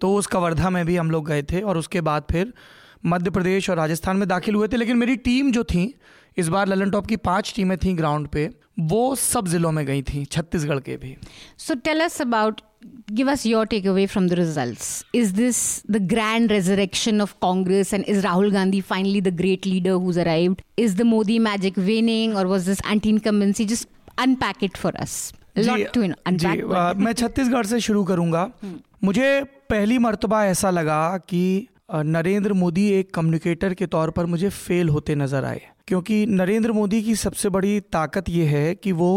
तो 0.00 0.14
उस 0.14 0.26
कवर्धा 0.26 0.70
में 0.70 0.86
भी 0.86 0.96
हम 0.96 1.10
लोग 1.10 1.26
गए 1.26 1.42
थे 1.42 1.60
और 1.60 1.78
उसके 1.78 2.00
बाद 2.00 2.24
फिर 2.30 2.52
मध्य 3.06 3.30
प्रदेश 3.30 3.70
और 3.70 3.76
राजस्थान 3.76 4.16
में 4.16 4.28
दाखिल 4.28 4.54
हुए 4.54 4.68
थे। 4.68 4.76
लेकिन 4.76 4.96
मेरी 4.96 5.16
टीम 5.16 5.52
जो 5.52 5.64
थी 5.64 5.94
इस 6.36 6.48
बार 6.48 6.68
ललन 6.68 6.90
टॉप 6.90 7.06
की 7.06 7.16
पाँच 7.16 7.52
टीमें 7.56 7.78
थी 7.78 7.92
ग्राउंड 7.92 8.28
पे 8.28 8.50
वो 8.80 9.14
सब 9.14 9.48
जिलों 9.48 9.72
में 9.72 9.86
गई 9.86 10.02
थी 10.02 10.24
छत्तीसगढ़ 10.24 10.80
के 10.80 10.96
भी। 10.96 11.16
So 11.58 11.74
tell 11.74 12.00
us 12.00 12.22
about, 12.22 12.54
give 13.14 13.28
us 13.28 13.44
your 13.46 13.66
takeaway 13.66 14.08
from 14.08 14.28
the 14.28 14.36
results. 14.36 15.04
Is 15.12 15.32
this 15.34 15.82
the 15.88 16.00
grand 16.00 16.50
resurrection 16.50 17.20
of 17.20 17.38
Congress 17.40 17.92
and 17.92 18.04
is 18.04 18.24
Rahul 18.24 18.50
Gandhi 18.52 18.80
finally 18.80 19.20
the 19.20 19.30
great 19.30 19.66
leader 19.66 19.98
who's 19.98 20.18
arrived? 20.18 20.62
Is 20.76 20.96
the 20.96 21.04
Modi 21.04 21.38
magic 21.38 21.76
waning 21.76 22.36
or 22.36 22.46
was 22.46 22.66
this 22.66 22.80
anti-incumbency? 22.84 23.64
Just 23.66 23.88
unpack 24.18 24.62
it 24.62 24.76
for 24.76 24.92
us. 25.00 25.32
Lot 25.56 25.92
to 25.94 26.02
unpack. 26.02 26.58
जी 26.58 26.60
आ, 26.74 26.92
मैं 26.92 27.12
छत्तीसगढ़ 27.12 27.66
से 27.66 27.80
शुरू 27.80 28.02
करूँगा 28.04 28.50
मुझे 29.04 29.28
पहली 29.70 29.98
मर्तबा 29.98 30.44
ऐसा 30.46 30.70
लगा 30.70 31.00
कि 31.28 31.42
नरेंद्र 31.94 32.52
मोदी 32.52 32.88
एक 32.92 33.14
कम्युनिकेटर 33.14 33.74
के 33.74 33.86
तौर 33.86 34.10
पर 34.10 34.26
मुझे 34.26 34.48
फेल 34.48 34.88
होते 34.88 35.14
नज़र 35.14 35.44
आए 35.44 35.60
क्योंकि 35.88 36.24
नरेंद्र 36.26 36.72
मोदी 36.72 37.02
की 37.02 37.14
सबसे 37.16 37.48
बड़ी 37.56 37.78
ताकत 37.96 38.28
ये 38.28 38.44
है 38.46 38.74
कि 38.74 38.92
वो 39.00 39.10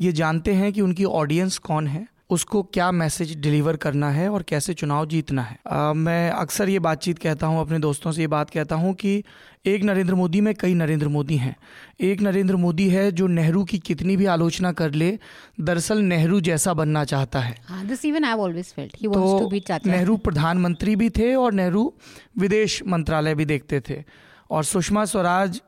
ये 0.00 0.12
जानते 0.12 0.52
हैं 0.54 0.72
कि 0.72 0.80
उनकी 0.80 1.04
ऑडियंस 1.20 1.58
कौन 1.68 1.86
है 1.86 2.06
उसको 2.30 2.62
क्या 2.62 2.92
मैसेज 2.92 3.40
डिलीवर 3.40 3.76
करना 3.76 4.10
है 4.10 4.28
और 4.28 4.42
कैसे 4.42 4.74
चुनाव 4.74 5.06
जीतना 5.06 5.42
है? 5.42 5.58
आ, 5.70 5.92
मैं 5.92 6.30
अक्सर 6.30 6.68
ये 6.68 6.78
बातचीत 6.78 7.18
कहता 7.18 7.46
हूँ 7.46 7.60
अपने 7.60 7.78
दोस्तों 7.78 8.12
से 8.12 8.20
ये 8.20 8.26
बात 8.26 8.50
कहता 8.50 8.76
हूँ 8.76 8.94
कि 8.94 9.24
एक 9.66 9.82
नरेंद्र 9.82 10.14
मोदी 10.14 10.40
में 10.40 10.54
कई 10.54 10.74
नरेंद्र 10.74 11.08
मोदी 11.08 11.36
हैं। 11.36 11.56
एक 12.00 12.20
नरेंद्र 12.20 12.56
मोदी 12.56 12.88
है 12.88 13.12
जो 13.12 13.26
नेहरू 13.26 13.64
की 13.64 13.78
कितनी 13.78 14.16
भी 14.16 14.26
आलोचना 14.26 14.72
कर 14.72 14.92
ले 14.92 15.18
दरअसल 15.60 15.98
नेहरू 15.98 16.40
जैसा 16.40 16.74
बनना 16.74 17.04
चाहता 17.04 17.40
है। 17.40 17.56
be 17.82 19.10
तो 19.10 19.50
नेहरू 19.86 20.16
प्रधानमंत्री 20.16 20.96
भी 20.96 21.10
थे 21.10 21.34
और 21.34 21.52
नेहरू 21.52 21.94
विदेश 22.38 22.82
मंत्रालय 22.86 23.34
भी 23.34 23.44
देखते 23.44 23.80
थे। 23.80 24.04
और 24.50 24.64
सुषमा 24.64 25.04
स्वराज 25.04 25.62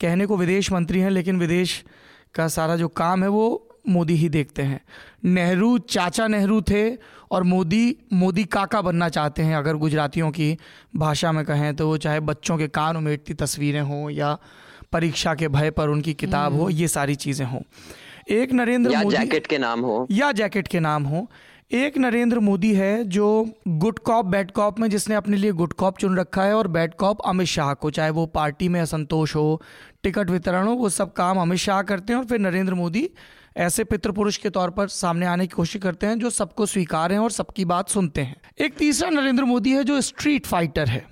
कहने 0.00 0.26
को 0.26 0.36
विदेश 0.36 0.72
मंत्री 0.72 1.00
हैं 1.00 1.10
लेकिन 1.10 1.38
विदेश 1.38 1.84
का 2.34 2.48
सारा 2.48 2.76
जो 2.76 2.88
काम 2.88 3.22
है 3.22 3.28
वो 3.28 3.67
मोदी 3.88 4.14
ही 4.14 4.28
देखते 4.28 4.62
हैं। 4.62 4.80
नेहरू 5.26 5.76
चाचा 5.78 6.26
नेहरू 6.28 6.60
थे 6.62 6.84
और 7.30 7.42
मोदी 7.42 7.96
मोदी 8.12 8.44
काका 8.46 8.82
बनना 8.82 9.08
चाहते 9.08 9.42
हैं। 9.42 9.56
अगर 9.56 9.76
गुजरातियों 9.76 10.30
की 10.30 10.56
भाषा 10.96 11.32
में 11.32 11.44
कहें 11.44 11.74
तो 11.76 11.88
वो 11.88 11.96
चाहे 11.96 12.20
बच्चों 12.22 12.58
के 12.58 12.68
कान 12.70 12.96
उमेटती 12.96 13.34
तस्वीरें 13.34 13.80
हों 13.80 14.08
या 14.10 14.36
परीक्षा 14.92 15.34
के 15.34 15.48
भय 15.48 15.70
पर 15.70 15.88
उनकी 15.88 16.14
किताब 16.14 16.60
हो 16.60 16.70
ये 16.70 16.88
सारी 16.88 17.14
चीज़ें 17.16 17.46
हों। 17.46 17.60
एक 18.30 18.52
नरेंद्र 18.52 18.92
या 18.92 19.02
मोदी 19.02 19.16
जैकेट 19.16 19.46
के 19.46 19.58
नाम 19.58 19.80
हो। 19.80 20.06
या 20.10 20.32
जैकेट 20.32 20.68
के 20.68 20.80
नाम 20.80 21.04
हो। 21.04 21.28
एक 21.72 21.96
नरेंद्र 21.98 22.38
मोदी 22.38 22.72
है 22.74 23.04
जो 23.04 23.26
गुड 23.68 23.98
कॉप 23.98 24.26
बैड 24.26 24.50
कॉप 24.50 24.78
में 24.80 24.88
जिसने 24.90 25.14
अपने 25.14 25.36
लिए 25.36 25.52
गुड 25.52 25.72
कॉप 25.72 25.98
चुन 25.98 26.16
रखा 26.18 26.44
है 26.44 26.54
और 26.54 26.68
बैड 26.68 26.94
कॉप 26.94 27.20
अमित 27.26 27.46
शाह 27.46 27.72
को 27.74 27.90
चाहे 27.90 28.10
वो 28.10 28.24
पार्टी 28.26 28.68
में 28.68 28.80
असंतोष 28.80 29.34
हो 29.36 29.60
टिकट 30.02 30.30
वितरण 30.30 30.66
हो 30.66 30.74
वो 30.74 30.88
सब 30.88 31.12
काम 31.12 31.38
अमित 31.38 31.58
शाह 31.58 31.82
करते 31.82 32.12
हैं 32.12 32.20
और 32.20 32.26
फिर 32.26 32.38
नरेंद्र 32.38 32.74
मोदी 32.74 33.08
ऐसे 33.58 33.84
पितृ 33.84 34.12
पुरुष 34.12 34.36
के 34.36 34.50
तौर 34.50 34.70
पर 34.70 34.88
सामने 34.88 35.26
आने 35.26 35.46
की 35.46 35.54
कोशिश 35.56 35.82
करते 35.82 36.06
हैं 36.06 36.18
जो 36.18 36.30
सबको 36.30 36.66
स्वीकार 36.66 37.12
हैं 37.12 37.18
और 37.18 37.30
सबकी 37.30 37.64
बात 37.64 37.88
सुनते 37.88 38.20
हैं। 38.20 38.36
एक 38.58 38.74
तीसरा 38.74 39.10
नरेंद्र 39.10 39.44
मोदी 39.44 39.72
है 39.72 39.84
जो 39.84 40.00
स्ट्रीट 40.00 40.46
फाइटर 40.46 40.88
है, 40.88 41.04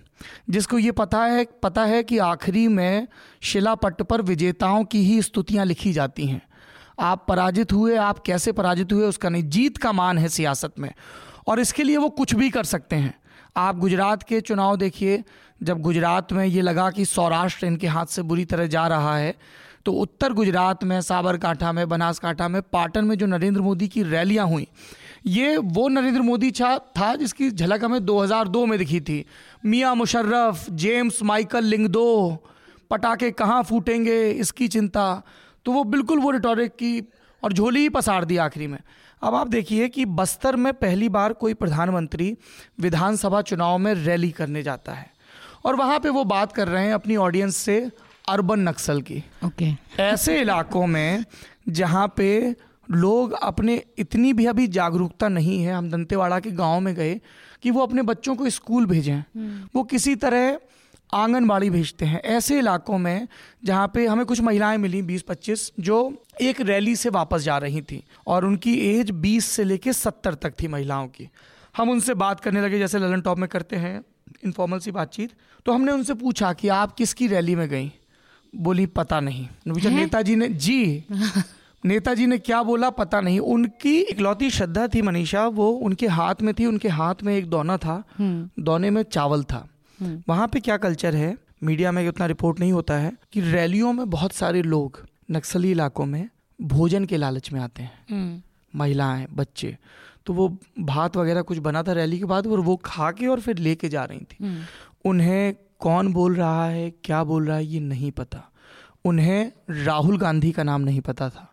जिसको 0.50 0.78
ये 0.78 0.92
पता 0.92 1.24
है 1.24 1.46
पता 1.62 1.84
है 1.84 2.02
कि 2.02 2.18
आखिरी 2.18 2.68
में 2.68 3.08
शिलापट्ट 3.42 4.02
पर 4.02 4.22
विजेताओं 4.22 4.84
की 4.84 5.02
ही 5.04 5.22
स्तुतियाँ 5.22 5.64
लिखी 5.64 5.92
जाती 5.92 6.26
हैं। 6.26 6.42
आप 6.98 7.24
पराजित 7.28 7.72
हुए, 7.72 7.96
आप 7.96 8.18
कैसे 8.18 8.52
पराजित 8.52 8.92
हुए 8.92 9.06
उसका 9.06 9.28
नहीं, 9.28 9.48
जीत 9.48 9.76
का 9.76 9.92
मान 9.92 10.18
है 10.18 10.28
सियासत 10.28 10.78
में। 10.78 10.92
और 11.46 11.60
इसके 11.60 11.82
लिए 11.82 11.96
वो 11.96 12.08
कुछ 12.08 12.34
भी 12.34 12.50
कर 12.50 12.64
सकते 12.64 12.96
हैं। 12.96 13.14
आप 13.56 13.76
गुजरात 13.76 14.22
के 14.22 14.40
चुनाव 14.40 14.76
देखिए, 14.76 15.22
जब 15.62 15.80
गुजरात 15.80 16.32
में 16.32 16.44
ये 16.46 16.62
लगा 16.62 16.90
कि 16.90 17.04
सौराष्ट्र 17.04 17.66
इनके 17.66 17.86
हाथ 17.86 18.06
से 18.06 18.22
बुरी 18.22 18.44
तरह 18.44 18.66
जा 18.66 18.86
रहा 18.86 19.16
है 19.16 19.34
तो 19.86 19.92
उत्तर 19.92 20.32
गुजरात 20.32 20.84
में, 20.84 21.00
साबरकांठा 21.00 21.72
में, 21.72 21.88
बनासकांठा 21.88 22.48
में, 22.48 22.62
पाटन 22.62 23.04
में 23.04 23.18
जो 23.18 23.26
नरेंद्र 23.26 23.60
मोदी 23.60 23.88
की 23.88 24.02
रैलियाँ 24.02 24.46
हुई, 24.46 24.66
ये 25.26 25.56
वो 25.56 25.88
नरेंद्र 25.88 26.20
मोदी 26.20 26.50
छा, 26.50 26.78
था 26.78 27.14
जिसकी 27.14 27.50
झलक 27.50 27.84
हमें 27.84 28.04
2002 28.04 28.66
में 28.66 28.78
दिखी 28.78 29.00
थी। 29.00 29.24
मियाँ 29.64 29.94
मुशर्रफ, 29.94 30.70
जेम्स 30.70 31.22
माइकल 31.22 31.64
लिंगदो, 31.64 32.44
पटाखे 32.90 33.30
कहाँ 33.30 33.62
फूटेंगे, 33.62 34.30
इसकी 34.30 34.68
चिंता। 34.68 35.22
तो 35.64 35.72
वो 35.72 35.84
बिल्कुल 35.84 36.18
वो 36.18 36.30
रिटोरिक 36.30 36.72
की 36.72 37.08
और 37.42 37.52
झोली 37.52 37.80
ही 37.80 37.88
पसार 37.88 38.24
दी 38.24 38.36
आखिरी 38.36 38.66
में। 38.66 38.78
अब 39.22 39.34
आप 39.34 39.48
देखिए 39.48 39.88
कि 39.88 40.04
बस्तर 40.04 40.56
में 40.56 40.72
पहली 40.72 41.08
बार 41.08 41.32
कोई 41.32 41.54
प्रधानमंत्री 41.54 42.36
विधानसभा 42.80 43.42
चुनाव 43.42 43.78
में 43.78 43.94
रैली 43.94 44.30
करने 44.30 44.62
जाता 44.62 44.92
है। 44.92 45.10
और 45.64 45.76
वहाँ 45.76 46.00
पे 46.00 46.08
वो 46.08 46.24
बात 46.24 46.52
कर 46.52 46.68
रहे 46.68 46.86
हैं 46.86 46.94
अपनी 46.94 47.16
ऑडियंस 47.16 47.56
से 47.56 47.90
अर्बन 48.28 48.60
नक्सल 48.60 49.00
की। 49.02 49.22
ओके 49.44 49.70
ऐसे 50.02 50.40
इलाकों 50.40 50.86
में 50.86 51.24
जहाँ 51.68 52.06
पे 52.16 52.54
लोग 52.88 53.32
अपने 53.32 53.82
इतनी 53.98 54.32
भी 54.32 54.46
अभी 54.46 54.66
जागरूकता 54.68 55.28
नहीं 55.28 55.62
है 55.62 55.74
हम 55.74 55.90
दंतेवाड़ा 55.90 56.40
के 56.40 56.50
गाँव 56.50 56.80
में 56.80 56.94
गए 56.94 57.20
कि 57.62 57.70
वो 57.70 57.82
अपने 57.82 58.02
बच्चों 58.02 58.34
को 58.36 58.50
स्कूल 58.50 58.86
भेजें। 58.86 59.22
वो 59.74 59.82
किसी 59.82 60.14
तरह 60.16 60.58
आंगनबाड़ी 61.14 61.70
भेजते 61.70 62.04
हैं। 62.04 62.20
ऐसे 62.20 62.58
इलाकों 62.58 62.98
में 62.98 63.26
जहाँ 63.64 63.90
पे 63.94 64.06
हमें 64.06 64.24
कुछ 64.26 64.40
महिलाएँ 64.40 64.78
मिली 64.78 65.02
20-25 65.02 65.70
जो 65.80 65.98
एक 66.40 66.60
रैली 66.60 66.96
से 66.96 67.10
वापस 67.10 67.42
जा 67.42 67.58
रही 67.58 67.82
थी 67.82 68.02
और 68.26 68.44
उनकी 68.44 68.74
एज 68.80 69.10
20 69.10 69.46
से 69.46 69.64
लेके 69.64 69.92
70 69.92 70.34
तक 70.34 70.54
थी 70.62 70.68
महिलाओं 70.68 71.06
की। 71.08 71.28
हम 71.76 71.90
उनसे 71.90 72.14
बात 72.14 72.40
करने 72.40 72.60
लगे 72.60 72.78
जैसे 72.78 72.98
ललन 72.98 73.20
टॉप 73.20 73.38
में 73.38 73.48
करते 73.48 73.76
हैं 73.76 74.00
इनफॉर्मल 74.44 74.78
सी 74.78 74.90
बातचीत। 74.90 75.32
तो 75.66 75.72
हमने 75.72 75.92
उनसे 75.92 76.14
पूछा 76.14 76.52
कि 76.52 76.68
आप 76.68 76.92
किसकी 76.92 77.26
रैली 77.26 77.54
में 77.54 77.68
गई? 77.68 77.92
बोली 78.56 78.86
पता 78.86 79.20
नहीं। 79.20 79.46
पूछा 79.46 79.88
नेताजी 79.90 80.36
ने 80.36 80.48
जी। 80.48 81.04
नेताजी 81.84 82.26
ने 82.26 82.38
क्या 82.38 82.62
बोला? 82.62 82.90
पता 82.90 83.20
नहीं। 83.20 83.40
उनकी 83.40 84.00
इकलौती 84.00 84.50
श्रद्धा 84.50 84.88
थी 84.88 85.02
मनीषा 85.02 85.46
वो 85.46 85.70
उनके 85.70 86.06
हाथ 86.06 86.34
में 86.42 86.54
थी 86.54 86.66
उनके 86.66 86.88
हाथ 86.88 87.14
में 87.22 87.36
एक 87.36 87.50
दोना 87.50 87.76
था 87.76 88.04
दोने 88.58 88.90
में 88.90 89.02
चावल 89.02 89.42
था। 89.42 89.68
वहाँ 90.28 90.48
पे 90.48 90.60
क्या 90.60 90.76
कल्चर 90.76 91.16
है? 91.16 91.36
मीडिया 91.62 91.92
में 91.92 92.08
उतना 92.08 92.26
रिपोर्ट 92.26 92.60
नहीं 92.60 92.72
होता 92.72 92.94
है 92.94 93.12
कि 93.32 93.40
रैलियों 93.40 93.92
में 93.92 94.10
बहुत 94.10 94.32
सारे 94.32 94.62
लोग 94.62 95.06
नक्सली 95.30 95.70
इलाकों 95.70 96.06
में 96.06 96.28
भोजन 96.60 97.04
के 97.04 97.16
लालच 97.16 97.52
में 97.52 97.60
आते 97.60 97.82
हैं। 97.82 98.04
महिलाएँ 98.76 99.26
बच्चे। 99.32 99.78
तो 100.26 100.32
वो 100.32 100.58
भात 100.80 101.16
वगैरह 101.16 101.42
कुछ 101.42 101.58
बना 101.58 101.82
था 101.82 101.92
रैली 101.92 102.18
के 102.18 102.24
बाद 102.24 102.46
और 102.46 102.60
वो 102.60 102.76
खा 102.76 103.10
के 103.10 103.26
और 103.26 103.40
फिर 103.40 103.58
लेके 103.58 103.88
जा 103.88 104.04
रही 104.04 104.20
थी। 104.20 104.36
उन्हें 105.04 105.54
कौन 105.80 106.12
बोल 106.12 106.34
रहा 106.34 106.66
है 106.66 106.90
क्या 106.90 107.24
बोल 107.24 107.46
रहा 107.46 107.56
है 107.56 107.64
ये 107.64 107.80
नहीं 107.80 108.10
पता। 108.10 108.52
उन्हें 109.04 109.52
राहुल 109.70 110.18
गांधी 110.18 110.52
का 110.52 110.62
नाम 110.62 110.80
नहीं 110.80 111.00
पता 111.00 111.28
था। 111.28 111.52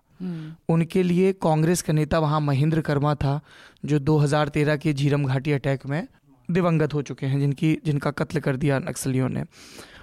उनके 0.70 1.04
लिए 1.04 1.34
कांग्रेस 1.34 1.82
का 1.82 1.94
नेता 1.94 2.20
वहाँ 2.20 2.40
महेंद्र 2.42 2.82
कर्मा 2.82 3.16
था 3.16 3.40
जो 3.86 4.00
2013 4.00 4.78
के 4.78 4.94
झीरम 4.94 5.26
घाटी 5.26 5.52
अटैक 5.52 5.86
में 5.86 6.08
दिवंगत 6.52 6.94
हो 6.94 7.02
चुके 7.02 7.26
हैं 7.26 7.40
जिनकी 7.40 7.78
जिनका 7.86 8.12
कत्ल 8.12 8.40
कर 8.40 8.56
दिया 8.56 8.80
नक्सलियों 8.80 9.30
ने। 9.30 9.44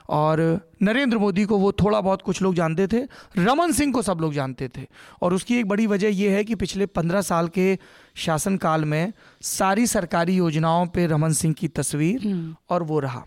और 0.08 0.40
नरेंद्र 0.82 1.18
मोदी 1.18 1.44
को 1.44 1.58
वो 1.58 1.72
थोड़ा 1.72 2.00
बहुत 2.00 2.22
कुछ 2.22 2.42
लोग 2.42 2.54
जानते 2.54 2.86
थे 2.86 3.02
रमन 3.38 3.72
सिंह 3.72 3.92
को 3.92 4.02
सब 4.02 4.18
लोग 4.20 4.32
जानते 4.34 4.68
थे। 4.68 4.86
और 5.22 5.34
उसकी 5.34 5.56
एक 5.56 5.66
बड़ी 5.66 5.86
वजह 5.86 6.08
यह 6.08 6.32
है 6.32 6.44
कि 6.44 6.54
पिछले 6.54 6.86
पंद्रह 6.86 7.22
साल 7.22 7.48
के 7.48 7.78
शासनकाल 8.14 8.84
में 8.84 9.12
सारी 9.42 9.86
सरकारी 9.86 10.36
योजनाओं 10.36 10.86
पे 10.86 11.06
रमन 11.06 11.32
सिंह 11.32 11.54
की 11.54 11.68
तस्वीर 11.68 12.54
और 12.70 12.82
वो 12.82 13.00
रहा। 13.00 13.24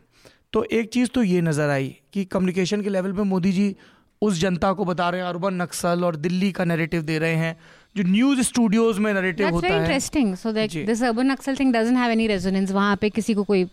तो 0.53 0.63
एक 0.71 0.89
चीज़ 0.89 1.09
तो 1.09 1.23
ये 1.23 1.41
नज़र 1.41 1.69
आई 1.69 1.95
कि 2.13 2.23
कम्युनिकेशन 2.25 2.81
के 2.81 2.89
लेवल 2.89 3.13
पे 3.13 3.23
मोदी 3.23 3.51
जी 3.51 3.75
उस 4.21 4.39
जनता 4.39 4.71
को 4.73 4.85
बता 4.85 5.09
रहे 5.09 5.21
हैं 5.21 5.27
अर्बन 5.27 5.61
नक्सल 5.61 6.03
और 6.05 6.15
दिल्ली 6.15 6.51
का 6.51 6.65
नैरेटिव 6.65 7.01
दे 7.01 7.17
रहे 7.19 7.35
हैं 7.35 7.55
जो 7.97 8.03
न्यूज़ 8.03 8.41
स्टूडियोज 8.41 8.99
में 8.99 9.13
नैरेटिव 9.13 9.49
होता 9.49 9.67
है। 9.67 9.79
Interesting 9.79 10.35
so 10.35 10.51
that 10.51 10.85
this 10.85 11.03
urban 11.03 11.31
Naxal 11.31 11.55
thing 11.55 11.73
doesn't 11.73 11.97
have 11.97 12.11
any 12.11 12.27
resonance 12.27 12.71
वहाँ 12.71 12.95
पे 13.01 13.09
किसी 13.09 13.33
को 13.33 13.43
कोई 13.43 13.65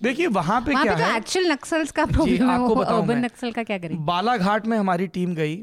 देखिए 0.00 0.26
वहाँ 0.26 0.60
पे 0.60 0.72
वहाँ 0.72 0.84
क्या 0.84 0.94
पे 0.94 1.00
जो 1.00 1.06
है? 1.06 1.16
एक्चुअल 1.16 1.50
नक्सल्स 1.52 1.90
का 1.90 2.04
प्रॉब्लम 2.06 2.50
है 2.50 2.54
आपको 2.54 3.02
मैं। 3.02 3.16
नक्सल 3.16 3.52
का 3.52 3.62
क्या 3.62 3.78
करें? 3.78 4.04
बालाघाट 4.06 4.66
में 4.66 4.76
हमारी 4.78 5.06
टीम 5.06 5.34
गई। 5.34 5.56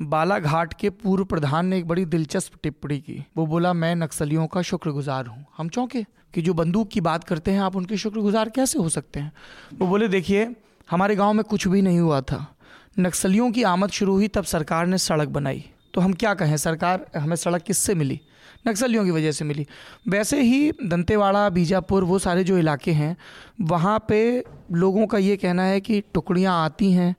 बालाघाट 0.00 0.74
के 0.74 0.90
पूर्व 0.90 1.24
प्रधान 1.24 1.66
ने 1.66 1.78
एक 1.78 1.88
बड़ी 1.88 2.04
दिलचस्प 2.04 2.52
टिप्पणी 2.62 2.98
की। 2.98 3.26
वो 3.36 3.46
बोला, 3.46 3.72
मैं 3.72 3.96
नक्सलियों 3.96 4.46
का 4.46 4.62
शुक्रगुजार 4.62 5.26
हूँ। 5.26 5.46
हम 5.56 5.68
चौंके 5.68 6.02
कि 6.02 6.42
जो 6.42 6.54
बंदूक 6.54 6.88
की 6.88 7.00
बात 7.00 7.24
करते 7.24 7.50
हैं, 7.50 7.60
आप 7.60 7.76
उनके 7.76 7.96
शुक्रगुजार 7.96 8.48
कैसे 8.48 8.78
हो 8.78 8.88
सकते 8.88 9.20
हैं? 9.20 9.32
वो 9.78 9.86
बोले, 9.86 10.08
देखिए, 10.08 10.56
हमारे 10.90 11.16
गाँव 11.16 11.32
में 11.32 11.44
कुछ 11.44 11.68
भी 11.68 11.82
नहीं 11.82 12.00
हुआ 12.00 12.20
था। 12.20 12.56
नक्सलियों 12.98 13.50
की 13.50 13.62
आमद 13.62 13.90
शुरू 13.90 14.12
हुई 14.12 14.28
तब 14.28 14.44
सरकार 14.44 14.86
ने 14.86 14.98
सड़क 14.98 15.28
बनाई। 15.28 15.70
तो 15.94 16.00
हम 16.00 16.12
क्या 16.12 16.34
कहें, 16.34 16.56
सरकार 16.56 17.06
हमें 17.16 17.36
सड़क 17.36 17.62
किससे 17.62 17.94
मिली? 17.94 18.20
नक्सलियों 18.68 19.04
की 19.04 19.10
वजह 19.10 19.32
से 19.32 19.44
मिली। 19.44 19.66
वैसे 20.08 20.42
ही 20.42 20.72
दंतेवाड़ा, 20.72 21.48
बीजापुर, 21.48 22.04
वो 22.04 22.18
सारे 22.18 22.44
जो 22.44 22.58
इलाके 22.58 22.92
हैं, 22.92 23.16
वहाँ 23.60 24.04
पे 24.08 24.44
लोगों 24.72 25.06
का 25.06 25.18
ये 25.18 25.36
कहना 25.36 25.62
है 25.62 25.80
कि 25.80 26.00
टुकड़ियाँ 26.00 26.64
आती 26.64 26.92
हैं, 26.92 27.16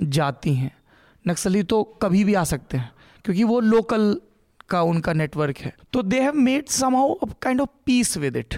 जाती 0.00 0.54
हैं। 0.54 0.76
नक्सली 1.24 1.62
तो 1.62 1.82
कभी 2.02 2.24
भी 2.24 2.34
आ 2.34 2.44
सकते 2.44 2.76
हैं 2.76 2.90
क्योंकि 3.24 3.44
वो 3.44 3.60
लोकल 3.62 4.16
का 4.68 4.82
उनका 4.82 5.12
नेटवर्क 5.12 5.58
है। 5.58 5.74
तो 5.92 6.02
they 6.02 6.20
have 6.20 6.34
made 6.34 6.68
somehow 6.70 7.14
kind 7.42 7.60
of 7.60 7.68
peace 7.86 8.16
with 8.16 8.36
it 8.36 8.54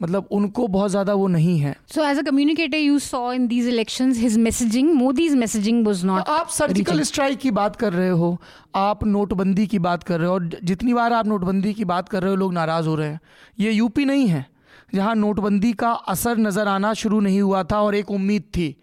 मतलब 0.00 0.28
उनको 0.32 0.66
बहुत 0.68 0.90
ज़्यादा 0.90 1.14
वो 1.14 1.26
नहीं 1.28 1.58
है। 1.58 1.74
So 1.94 2.04
as 2.04 2.18
a 2.18 2.22
communicator, 2.26 2.78
you 2.78 3.00
saw 3.06 3.24
in 3.32 3.48
these 3.48 3.66
elections 3.66 4.20
his 4.20 4.36
messaging, 4.38 4.92
Modi's 5.00 5.34
messaging 5.40 5.82
was 5.88 6.04
not. 6.10 6.28
आप 6.28 6.48
सर्जिकल 6.50 7.02
स्ट्राइक 7.02 7.38
की 7.38 7.50
बात 7.50 7.76
कर 7.76 7.92
रहे 7.92 8.08
हो 8.22 8.36
आप 8.76 9.04
नोटबंदी 9.06 9.66
की 9.66 9.78
बात 9.78 10.02
कर 10.02 10.18
रहे 10.18 10.28
हो 10.28 10.34
और 10.34 10.48
जितनी 10.64 10.94
बार 10.94 11.12
आप 11.12 11.26
नोटबंदी 11.26 11.72
की 11.74 11.84
बात 11.84 12.08
कर 12.08 12.22
रहे 12.22 12.30
हो 12.30 12.36
लोग 12.36 12.52
नाराज़ 12.54 12.88
हो 12.88 12.94
रहे 12.94 13.08
हैं। 13.08 13.20
ये 13.60 13.72
यूपी 13.72 14.04
नहीं 14.04 14.26
है 14.28 14.46
जहाँ 14.94 15.14
नोटबंदी 15.14 15.72
का 15.72 15.90
असर 16.08 16.38
नज़र 16.38 16.68
आना 16.68 16.94
शुरू 16.94 17.20
नहीं 17.20 17.40
हुआ 17.40 17.62
था 17.64 17.80
और 17.82 17.94
एक 17.94 18.10
उम्मीद 18.10 18.42
थी। 18.56 18.74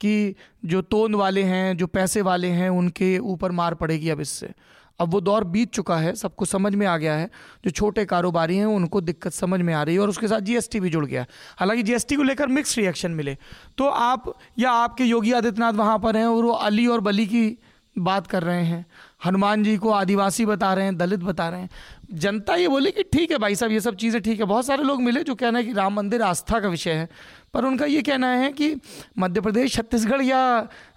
कि 0.00 0.34
जो 0.64 0.82
तोंद 0.82 1.14
वाले 1.14 1.42
हैं, 1.42 1.76
जो 1.76 1.86
पैसे 1.86 2.22
वाले 2.22 2.48
हैं, 2.48 2.70
उनके 2.70 3.18
ऊपर 3.18 3.50
मार 3.50 3.74
पड़ेगी 3.74 4.08
अब 4.08 4.20
इससे। 4.20 4.52
अब 5.00 5.08
वो 5.08 5.20
दौर 5.20 5.44
बीत 5.44 5.70
चुका 5.70 5.96
है, 5.96 6.14
सबको 6.14 6.44
समझ 6.44 6.74
में 6.74 6.86
आ 6.86 6.96
गया 6.96 7.14
है। 7.14 7.30
जो 7.64 7.70
छोटे 7.70 8.04
कारोबारी 8.04 8.56
हैं, 8.56 8.66
उनको 8.66 9.00
दिक्कत 9.00 9.32
समझ 9.32 9.60
में 9.60 9.74
आ 9.74 9.82
रही 9.82 9.94
है 9.94 10.00
और 10.00 10.08
उसके 10.08 10.28
साथ 10.28 10.40
जीएसटी 10.40 10.80
भी 10.80 10.90
जुड़ 10.90 11.06
गया 11.06 11.26
हालाँकि 11.58 11.82
जीएसटी 11.82 12.16
को 12.16 12.22
लेकर 12.22 12.46
मिक्स 12.46 12.78
रिएक्शन 12.78 13.10
मिले। 13.10 13.36
तो 13.78 13.84
आप 13.84 14.34
या 14.58 14.70
आपके 14.70 15.04
योगी 15.04 15.32
आदित्यनाथ 15.32 15.72
वहाँ 15.72 15.98
पर 15.98 16.16
हैं 16.16 16.26
और 16.26 16.44
वो 16.44 16.52
अली 16.52 16.86
और 16.86 17.00
बली 17.00 17.26
की 17.26 17.58
बात 17.98 18.26
कर 18.26 18.42
रहे 18.42 18.64
हैं। 18.64 18.86
हनुमान 19.24 19.62
जी 19.64 19.76
को 19.76 19.90
आदिवासी 19.90 20.46
बता 20.46 20.74
रहे 20.74 20.84
हैं, 20.84 20.96
दलित 20.96 21.20
बता 21.20 21.48
रहे 21.48 21.60
हैं। 21.60 21.70
जनता 22.12 22.54
ये 22.54 22.68
बोले 22.68 22.90
कि 22.90 23.02
ठीक 23.02 23.30
है 23.30 23.38
भाई 23.38 23.54
साहब, 23.54 23.72
ये 23.72 23.80
सब 23.80 23.94
चीज़ें 23.94 24.22
ठीक 24.22 24.40
है। 24.40 24.46
बहुत 24.46 24.66
सारे 24.66 24.82
लोग 24.82 25.02
मिले 25.02 25.22
जो 25.22 25.34
कहना 25.34 25.58
है 25.58 25.64
कि 25.64 25.72
राम 25.72 25.94
मंदिर 25.94 26.22
आस्था 26.22 26.60
का 26.60 26.68
विषय 26.68 26.92
है। 26.92 27.08
पर 27.54 27.64
उनका 27.64 27.86
ये 27.86 28.02
कहना 28.02 28.28
है 28.28 28.50
कि 28.52 28.74
मध्य 29.18 29.40
प्रदेश 29.40 29.74
छत्तीसगढ़ 29.74 30.22
या 30.22 30.40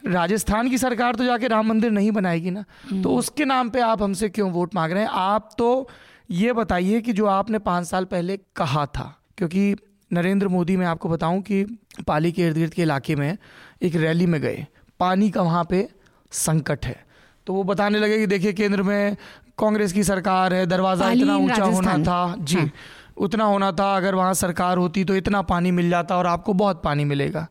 राजस्थान 0.07 0.69
की 0.69 0.77
सरकार 0.77 1.15
तो 1.15 1.23
जाके 1.23 1.47
राम 1.47 1.67
मंदिर 1.67 1.91
नहीं 1.91 2.11
बनाएगी 2.11 2.51
ना। 2.51 2.63
तो 3.03 3.15
उसके 3.15 3.45
नाम 3.45 3.69
पे 3.69 3.81
आप 3.81 4.01
हमसे 4.01 4.29
क्यों 4.29 4.51
वोट 4.51 4.75
मांग 4.75 4.91
रहे 4.91 5.03
हैं? 5.03 5.09
आप 5.09 5.49
तो 5.57 5.89
ये 6.31 6.53
बताइए 6.53 7.01
कि 7.01 7.13
जो 7.13 7.25
आपने 7.27 7.59
पाँच 7.61 7.87
साल 7.87 8.05
पहले 8.05 8.37
कहा 8.55 8.85
था 8.87 9.13
क्योंकि 9.37 9.75
नरेंद्र 10.11 10.47
मोदी 10.47 10.77
मैं 10.77 10.85
आपको 10.85 11.09
बताऊँ 11.09 11.41
कि 11.41 11.63
पाली 12.07 12.31
के 12.31 12.41
इर्द 12.41 12.57
गिर्द 12.57 12.73
के 12.73 12.81
इलाके 12.81 13.15
में 13.15 13.37
एक 13.81 13.95
रैली 13.95 14.25
में 14.25 14.39
गए। 14.41 14.65
पानी 14.99 15.29
का 15.29 15.41
वहाँ 15.41 15.63
पे 15.69 15.87
संकट 16.31 16.85
है। 16.85 16.95
तो 17.47 17.53
वो 17.53 17.63
बताने 17.63 17.99
लगे 17.99 18.17
कि 18.17 18.27
देखिए 18.27 18.53
केंद्र 18.53 18.83
में 18.83 19.15
कांग्रेस 19.57 19.93
की 19.93 20.03
सरकार 20.03 20.53
है 20.53 20.65
दरवाज़ा 20.65 21.09
इतना 21.11 21.37
ऊँचा 21.37 21.63
होना 21.65 21.97
था। 21.99 22.35
जी। 22.39 22.57
हाँ। 22.57 22.71
उतना 23.27 23.43
होना 23.43 23.71
था 23.79 23.95
अगर 23.97 24.15
वहाँ 24.15 24.33
सरकार 24.43 24.77
होती 24.77 25.03
तो 25.03 25.15
इतना 25.15 25.41
पानी 25.53 25.71
मिल 25.79 25.89
जाता 25.89 26.17
और 26.17 26.27
आपको 26.27 26.53
बहुत 26.63 26.81
पानी 26.83 27.05
मिलेगा 27.13 27.47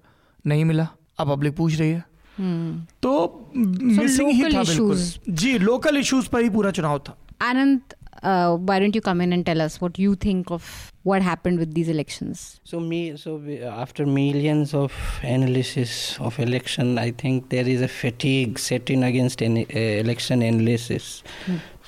नहीं 0.46 0.64
मिला 0.64 0.88
अब 1.20 1.34
पब्लिक 1.34 1.56
पूछ 1.56 1.78
रही 1.80 1.90
है 1.90 2.08
Hmm. 2.40 2.68
तो 3.02 3.10
मिसिंग 3.54 4.28
ही 4.30 4.42
था 4.52 4.62
बिल्कुल 4.62 4.98
जी 5.40 5.58
लोकल 5.58 5.96
इश्यूज़ 5.96 6.28
पर 6.32 6.42
ही 6.42 6.50
पूरा 6.50 6.70
चुनाव 6.78 6.98
था 7.08 7.16
Anand, 7.48 7.94
uh, 8.22 8.56
why 8.68 8.76
don't 8.82 8.96
you 8.98 9.02
come 9.08 9.20
in 9.24 9.32
and 9.36 9.44
tell 9.48 9.60
us 9.64 9.76
what 9.82 9.98
you 10.04 10.14
think 10.24 10.50
of 10.56 10.70
what 11.10 11.22
happened 11.26 11.62
with 11.64 11.74
these 11.74 11.88
elections? 11.94 12.42
So 12.72 12.80
me, 12.80 13.00
so 13.16 13.34
we, 13.36 13.58
after 13.82 14.06
millions 14.06 14.74
of 14.74 14.96
analysis 15.34 15.94
of 16.20 16.38
election, 16.38 16.98
I 16.98 17.10
think 17.22 17.48
there 17.48 17.68
is 17.74 17.80
a 17.82 17.88
fatigue 17.88 18.58
set 18.58 18.90
in 18.96 19.02
against 19.04 19.42
any 19.42 19.64
uh, 19.66 19.78
election 20.04 20.42
analysis. 20.42 21.22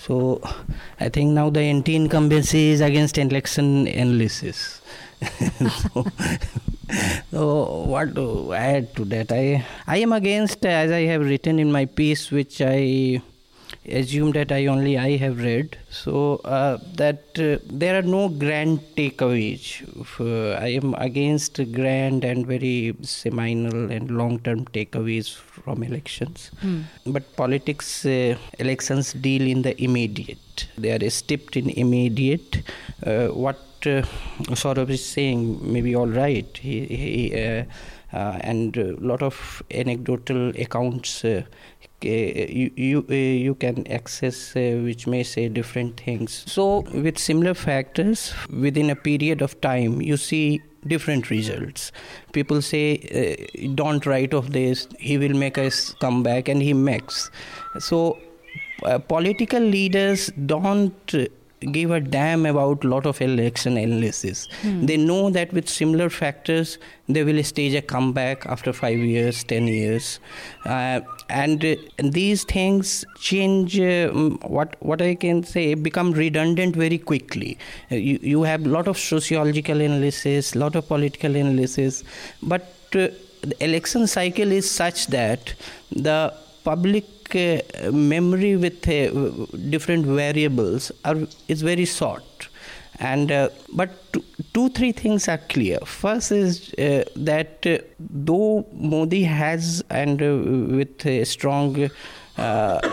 So 0.03 0.43
I 0.99 1.09
think 1.09 1.31
now 1.31 1.49
the 1.49 1.61
anti-incumbency 1.61 2.71
is 2.71 2.81
against 2.81 3.19
election 3.19 3.87
analysis. 3.87 4.83
so, 5.61 6.07
so 7.31 7.85
what 7.87 8.13
to 8.17 8.53
add 8.53 8.97
to 8.97 9.05
that? 9.15 9.31
I 9.31 9.65
I 9.87 9.99
am 9.99 10.13
against, 10.13 10.67
as 10.67 10.91
I 10.91 11.03
have 11.03 11.23
written 11.23 11.61
in 11.61 11.71
my 11.71 11.85
piece, 11.85 12.33
which 12.33 12.61
I 12.61 13.23
assume 13.87 14.33
that 14.33 14.53
I 14.53 14.67
only 14.67 14.97
I 14.99 15.17
have 15.17 15.41
read. 15.43 15.77
So 15.91 16.37
uh, 16.45 16.79
that 16.95 17.25
uh, 17.39 17.59
there 17.71 17.99
are 17.99 18.03
no 18.03 18.29
grand 18.29 18.81
takeaways. 18.97 19.83
Uh, 20.21 20.53
I 20.61 20.69
am 20.69 20.95
against 20.95 21.61
grand 21.73 22.25
and 22.25 22.47
very 22.47 22.95
seminal 23.03 23.91
and 23.91 24.11
long-term 24.11 24.67
takeaways 24.67 25.35
from 25.35 25.83
elections. 25.83 26.51
But 27.07 27.35
politics, 27.37 28.05
uh, 28.07 28.37
elections 28.59 29.13
deal 29.15 29.43
in 29.43 29.63
the 29.63 29.81
immediate. 29.83 30.69
They 30.79 30.93
are 30.93 31.11
steeped 31.11 31.57
in 31.57 31.71
immediate. 31.71 32.63
Uh, 33.05 33.29
what 33.29 33.59
uh, 33.87 34.03
Saurabh 34.61 34.91
is 34.91 35.05
saying 35.05 35.73
may 35.73 35.81
be 35.81 35.95
all 35.97 36.07
right. 36.07 36.57
He, 36.57 36.87
he 36.87 37.45
uh, 37.45 37.65
uh, 38.13 38.39
and 38.43 38.77
a 38.77 38.95
lot 38.97 39.23
of 39.23 39.63
anecdotal 39.71 40.51
accounts 40.51 41.25
uh, 41.25 41.43
you 42.05 42.71
you 42.77 43.07
uh, 43.11 43.15
you 43.15 43.55
can 43.55 43.87
access 43.89 44.57
uh, 44.57 44.81
which 44.85 45.07
may 45.07 45.23
say 45.23 45.49
different 45.49 46.01
things. 46.01 46.45
So 46.47 46.81
with 46.93 47.19
similar 47.19 47.55
factors 47.55 48.35
within 48.51 48.91
a 48.91 48.97
period 48.97 49.43
of 49.43 49.61
time 49.61 50.01
you 50.01 50.17
see 50.17 50.63
different 50.87 51.31
results. 51.31 51.93
People 52.33 52.61
say 52.61 52.97
don't 53.75 54.05
write 54.05 54.35
of 54.35 54.53
this 54.53 54.89
he 54.99 55.17
will 55.19 55.35
make 55.35 55.59
us 55.59 55.95
come 56.01 56.23
back 56.23 56.49
and 56.49 56.61
he 56.63 56.75
makes. 56.75 57.31
So 57.79 58.19
political 59.09 59.61
leaders 59.61 60.31
don't 60.47 61.15
give 61.71 61.91
a 61.91 62.01
damn 62.01 62.47
about 62.47 62.85
lot 62.85 63.07
of 63.07 63.21
election 63.21 63.77
analysis. 63.77 64.49
Hmm. 64.63 64.87
They 64.87 64.97
know 64.97 65.31
that 65.31 65.53
with 65.53 65.69
similar 65.69 66.11
factors, 66.11 66.79
they 67.09 67.25
will 67.25 67.43
stage 67.45 67.75
a 67.75 67.83
comeback 67.83 68.47
after 68.47 68.73
five 68.73 68.99
years, 68.99 69.45
ten 69.45 69.67
years, 69.67 70.19
uh, 70.65 71.01
and 71.29 71.65
uh, 71.65 71.77
these 71.99 72.45
things 72.45 73.05
change. 73.19 73.79
Uh, 73.79 74.11
what 74.57 74.77
what 74.81 75.03
I 75.03 75.15
can 75.15 75.43
say 75.43 75.75
become 75.75 76.13
redundant 76.13 76.77
very 76.77 76.99
quickly. 76.99 77.59
Uh, 77.91 77.97
you 77.97 78.19
you 78.23 78.43
have 78.43 78.67
a 78.67 78.69
lot 78.69 78.89
of 78.89 78.99
sociological 78.99 79.81
analysis, 79.81 80.55
lot 80.55 80.75
of 80.75 80.89
political 80.89 81.37
analysis, 81.37 82.05
but 82.43 82.63
uh, 82.95 83.09
the 83.43 83.57
election 83.65 84.07
cycle 84.07 84.53
is 84.53 84.71
such 84.71 85.09
that 85.09 85.55
the 85.91 86.33
public 86.65 87.05
memory 87.93 88.57
with 88.57 88.89
uh, 88.89 89.47
different 89.71 90.07
variables 90.07 90.93
are 91.05 91.17
is 91.49 91.63
very 91.63 91.85
short. 91.85 92.49
And 92.99 93.33
uh, 93.33 93.49
but 93.73 93.91
two, 94.13 94.25
two, 94.53 94.69
three 94.69 94.93
things 94.93 95.29
are 95.29 95.39
clear. 95.39 95.79
First 95.81 96.31
is 96.31 96.73
uh, 96.75 97.05
that 97.17 97.67
uh, 97.67 97.79
though 97.99 98.67
modi 98.73 99.25
has 99.25 99.83
and 99.91 100.21
with 100.77 101.07
a 101.07 101.25
strong 101.25 101.91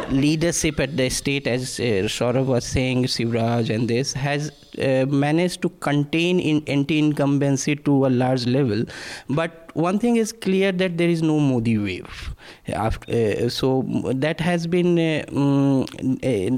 leadership 0.10 0.80
at 0.80 0.96
the 0.98 1.10
state 1.10 1.48
as 1.48 1.80
uh, 1.80 2.44
was 2.46 2.66
saying 2.66 3.06
Shivraj 3.06 3.74
and 3.74 3.88
this 3.88 4.14
has 4.14 4.52
managed 5.08 5.62
to 5.62 5.70
contain 5.70 6.40
in 6.40 6.64
anti-incumbency 6.68 7.76
to 7.78 8.06
a 8.06 8.10
large 8.10 8.46
level 8.46 8.84
but 9.30 9.70
one 9.74 10.00
thing 10.00 10.16
is 10.18 10.32
clear 10.32 10.72
that 10.72 10.98
there 10.98 11.10
is 11.10 11.22
no 11.22 11.40
Modi 11.40 11.78
wave. 11.78 12.36
After, 12.68 13.12
uh, 13.12 13.50
so 13.50 13.86
that 14.14 14.40
has 14.40 14.68
been 14.68 14.98
uh, 15.00 15.26
um, 15.30 15.86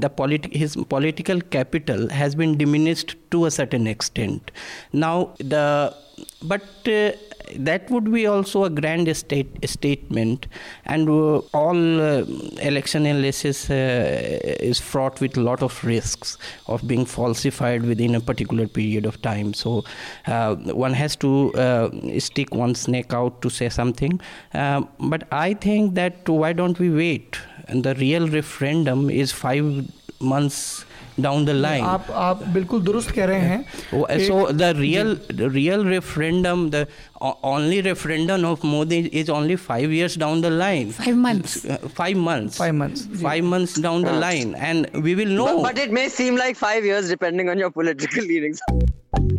the 0.00 0.10
politi- 0.10 0.54
his 0.54 0.76
political 0.88 1.40
capital 1.40 2.08
has 2.08 2.34
been 2.34 2.56
diminished 2.56 3.16
to 3.30 3.46
a 3.46 3.50
certain 3.50 3.86
extent. 3.86 4.50
Now 4.92 5.34
the 5.38 5.94
but 6.42 6.62
uh, 6.86 7.12
that 7.56 7.90
would 7.90 8.10
be 8.12 8.26
also 8.26 8.64
a 8.64 8.70
grand 8.70 9.14
state, 9.16 9.68
statement. 9.68 10.46
And 10.84 11.08
uh, 11.08 11.38
all 11.52 12.00
uh, 12.00 12.24
election 12.60 13.06
analysis 13.06 13.70
uh, 13.70 14.38
is 14.60 14.80
fraught 14.80 15.20
with 15.20 15.36
a 15.36 15.40
lot 15.40 15.62
of 15.62 15.84
risks 15.84 16.38
of 16.66 16.86
being 16.86 17.04
falsified 17.04 17.82
within 17.82 18.14
a 18.14 18.20
particular 18.20 18.66
period 18.66 19.06
of 19.06 19.20
time. 19.22 19.54
So 19.54 19.84
uh, 20.26 20.56
one 20.56 20.94
has 20.94 21.16
to 21.16 21.52
uh, 21.54 21.90
stick 22.18 22.54
one's 22.54 22.88
neck 22.88 23.12
out 23.12 23.42
to 23.42 23.50
say 23.50 23.68
something. 23.68 24.20
But 24.52 25.26
i 25.32 25.54
think 25.54 25.94
that 25.94 26.28
why 26.28 26.52
don't 26.52 26.78
we 26.78 26.90
wait? 26.90 27.38
And 27.68 27.84
the 27.84 27.94
real 27.94 28.28
referendum 28.28 29.10
is 29.10 29.32
5 29.32 29.90
months 30.20 30.84
down 31.21 31.45
the 31.45 31.49
line 31.49 31.83
आप 31.85 32.07
आप 32.11 32.43
बिल्कुल 32.53 32.81
दुरुस्त 32.83 33.11
कह 33.11 33.25
रहे 33.25 33.39
हैं 33.39 34.25
so 34.27 34.51
the 34.51 34.73
real 34.77 35.17
real 35.31 35.85
referendum 35.87 36.69
the 36.69 36.85
only 37.21 37.81
referendum 37.81 38.45
of 38.45 38.63
Modi 38.63 39.07
is 39.07 39.29
only 39.29 39.55
five 39.55 39.91
years 39.91 40.15
down 40.15 40.41
the 40.41 40.49
line. 40.49 40.91
Five 40.91 41.15
months. 41.15 41.65
Uh, 41.65 41.77
five 41.89 42.15
months. 42.15 42.57
Five 42.57 42.75
months. 42.75 43.05
Five 43.21 43.43
months 43.43 43.73
down 43.75 44.03
the 44.03 44.13
line, 44.13 44.53
and 44.55 44.89
we 45.03 45.15
will 45.15 45.27
know. 45.27 45.61
But, 45.61 45.75
but, 45.75 45.77
it 45.79 45.91
may 45.91 46.09
seem 46.09 46.35
like 46.35 46.55
five 46.55 46.85
years 46.85 47.09
depending 47.09 47.49
on 47.49 47.57
your 47.57 47.71
political 47.71 48.23
leanings. 48.23 48.61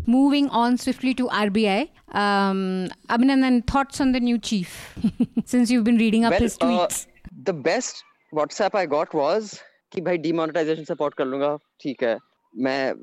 Moving 0.06 0.48
on 0.48 0.76
swiftly 0.76 1.14
to 1.14 1.28
RBI. 1.28 1.88
Um, 2.12 2.88
Abhinandan, 3.10 3.66
thoughts 3.66 4.00
on 4.00 4.12
the 4.12 4.20
new 4.20 4.38
chief? 4.38 4.98
Since 5.44 5.70
you've 5.70 5.84
been 5.84 5.98
reading 5.98 6.24
up 6.24 6.32
well, 6.32 6.40
his 6.40 6.56
tweets. 6.56 7.06
Uh, 7.06 7.28
the 7.44 7.52
best 7.52 8.02
WhatsApp 8.32 8.74
I 8.74 8.86
got 8.86 9.14
was 9.14 9.60
कि 9.93 10.01
भाई 10.01 10.17
demonetisation 10.17 10.83
support 10.83 11.13
कर 11.13 11.25
लूँगा 11.25 11.55
ठीक 11.81 12.03
है। 12.03 12.17
मैं 12.53 12.93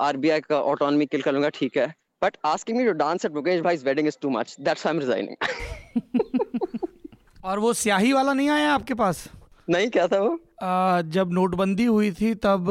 RBI 0.00 0.40
का 0.40 0.60
autonomy 0.62 1.06
किल 1.06 1.22
कर 1.22 1.32
लूँगा 1.32 1.48
ठीक 1.54 1.76
है। 1.76 1.86
But 2.22 2.36
asking 2.46 2.78
me 2.78 2.84
to 2.84 2.92
dance 2.98 3.24
at 3.24 3.32
Mukesh 3.32 3.60
bhai 3.60 3.76
wedding 3.84 4.08
is 4.08 4.16
too 4.22 4.30
much 4.30 4.56
that's 4.60 4.86
I 4.86 4.92
am 4.94 5.00
resigning 5.00 5.36
और 7.44 7.58
वो 7.58 7.72
स्याही 7.72 8.12
वाला 8.12 8.32
नहीं 8.32 8.48
आया 8.48 8.72
आपके 8.74 8.94
पास? 8.94 9.28
नहीं 9.70 9.88
क्या 9.90 10.06
था 10.06 10.18
वो? 10.20 10.38
आ, 10.62 11.00
जब 11.02 11.32
नोटबंदी 11.32 11.84
हुई 11.84 12.10
थी 12.12 12.34
तब 12.34 12.66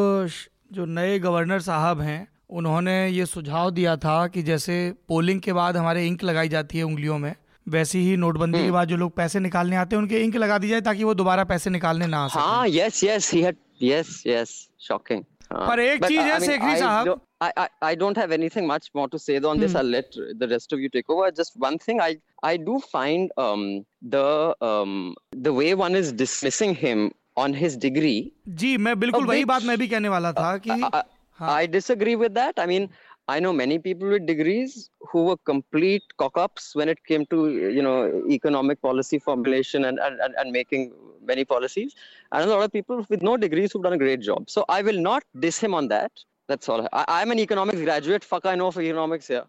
जो 0.74 0.86
नए 0.86 1.20
गवर्नर 1.20 1.60
साहब 1.62 2.02
हैं 2.02 2.28
उन्होंने 2.50 2.96
ये 3.10 3.26
सुझाव 3.26 3.70
दिया 3.72 3.96
था 3.98 4.28
कि 4.28 4.42
जैसे 4.44 4.94
पोलिंग 5.08 5.42
के 5.42 5.54
बाद 5.54 5.78
हमारे 5.78 6.06
इंक 6.08 6.24
लगाई 6.24 6.50
जाती 6.50 6.78
है 6.78 6.84
उंगलियों 6.84 7.18
में 7.18 7.34
वैसी 7.70 8.00
ही 8.04 8.16
नोटबंदी 8.18 8.58
के 8.58 8.64
हम्म। 8.64 8.74
बाद 8.74 8.88
जो 8.88 8.98
लोग 8.98 9.16
पैसे 9.16 9.40
निकालने 9.40 9.76
आते 9.76 9.96
हैं 9.96 10.02
उनके 10.02 10.24
इंक 10.24 10.36
लगा 10.36 10.58
दी 10.58 10.68
जाए 10.70 10.82
ताकि 10.82 11.04
वो 11.04 11.14
दोबारा 11.14 11.44
पैसे 11.54 11.70
निकालने 11.70 12.08
ना 12.08 12.24
आ 12.24 12.28
सके 12.28 12.40
हाँ 12.40 12.68
yes 12.68 13.04
yes 13.04 13.32
he 13.34 13.42
had 13.42 13.58
yes 13.82 14.60
shocking 14.80 15.24
uh, 15.24 15.68
पर 15.68 15.80
एक 15.80 16.06
चीज़ 16.06 16.20
है 16.20 16.40
शेखरी 16.46 16.78
साहब 16.80 17.20
I, 17.40 17.52
I, 17.56 17.68
I 17.84 17.96
don't 17.96 18.18
have 18.18 18.32
anything 18.32 18.66
much 18.66 18.90
more 18.96 19.08
to 19.10 19.20
say 19.20 19.38
on 19.38 19.58
hmm. 19.58 19.62
this. 19.62 19.74
Hmm. 19.74 19.78
I'll 19.78 19.84
let 19.84 20.16
the 20.40 20.48
rest 20.48 20.74
of 20.74 20.80
you 20.80 20.90
take 20.90 21.08
over. 21.08 21.30
Just 21.32 21.56
one 21.56 21.78
thing, 21.78 22.02
I 22.02 22.18
I 22.44 22.58
do 22.58 22.80
find 22.80 23.32
um, 23.38 23.86
the 24.02 24.56
um, 24.60 25.14
the 25.34 25.54
way 25.54 25.76
one 25.76 25.96
is 25.96 26.12
dismissing 26.12 26.74
him 26.74 27.12
on 27.38 27.54
his 27.54 27.78
degree. 27.78 28.32
जी 28.62 28.78
मैं 28.78 29.00
बिल्कुल 29.00 29.26
वही 29.26 29.46
बात 29.46 29.64
मैं 29.64 29.78
भी 29.78 29.88
कहने 29.88 30.10
वाला 30.10 30.32
था 30.34 30.58
कि 30.58 30.70
uh, 30.70 31.04
हाँ. 31.40 31.56
I 31.60 31.68
disagree 31.68 32.16
with 32.16 32.34
that. 32.34 32.58
I 32.58 32.66
mean, 32.66 32.90
I 33.29 33.39
know 33.39 33.53
many 33.53 33.79
people 33.79 34.09
with 34.09 34.27
degrees 34.27 34.91
who 35.11 35.25
were 35.25 35.37
complete 35.37 36.03
cock-ups 36.17 36.75
when 36.75 36.89
it 36.89 37.05
came 37.05 37.25
to 37.27 37.49
you 37.51 37.83
know 37.83 38.25
economic 38.29 38.83
policy 38.83 39.19
formulation 39.19 39.85
and, 39.85 39.99
and, 39.99 40.35
and 40.37 40.53
making 40.53 40.93
many 41.25 41.45
policies, 41.45 41.95
and 42.33 42.45
a 42.45 42.53
lot 42.53 42.65
of 42.65 42.73
people 42.73 43.07
with 43.09 43.23
no 43.23 43.37
degrees 43.37 43.73
who've 43.73 43.83
done 43.83 43.93
a 43.93 43.99
great 43.99 44.21
job. 44.21 44.51
So 44.51 44.65
I 44.69 44.83
will 44.83 45.01
not 45.01 45.23
diss 45.39 45.59
him 45.59 45.75
on 45.75 45.89
that. 45.89 46.11
That's 46.49 46.69
all. 46.69 46.89
I, 46.93 47.23
am 47.23 47.31
an 47.31 47.39
economics 47.39 47.81
graduate. 47.81 48.25
Fuck, 48.25 48.47
I 48.47 48.57
know 48.57 48.71
for 48.71 48.83
economics 48.83 49.29
here. 49.29 49.45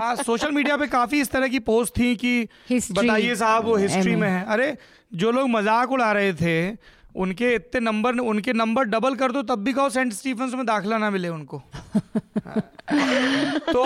हाँ 0.00 0.14
social 0.16 0.52
media 0.52 0.76
पे 0.76 0.86
काफी 0.88 1.20
इस 1.20 1.30
तरह 1.30 1.48
की 1.48 1.58
post 1.66 1.96
थी 1.98 2.14
कि 2.16 2.48
बताइए 2.70 3.34
साहब 3.36 3.64
वो 3.64 3.74
हिस्ट्री 3.76 4.14
में 4.16 4.28
है 4.28 4.44
अरे 4.54 4.76
जो 5.14 5.30
लोग 5.30 5.48
मजाक 5.50 5.92
उड़ा 5.92 6.10
रहे 6.12 6.32
थे 6.32 6.56
उनके 7.15 7.53
इतने 7.55 7.79
नंबर 7.81 8.17
उनके 8.19 8.53
नंबर 8.53 8.85
डबल 8.85 9.15
कर 9.15 9.31
दो 9.31 9.41
तब 9.43 9.63
भी 9.63 9.73
कहो 9.73 9.89
सेंट 9.89 10.13
स्टीफन 10.13 10.57
में 10.57 10.65
दाखिला 10.65 10.97
ना 10.97 11.09
मिले 11.09 11.29
उनको 11.29 11.61
तो 13.71 13.83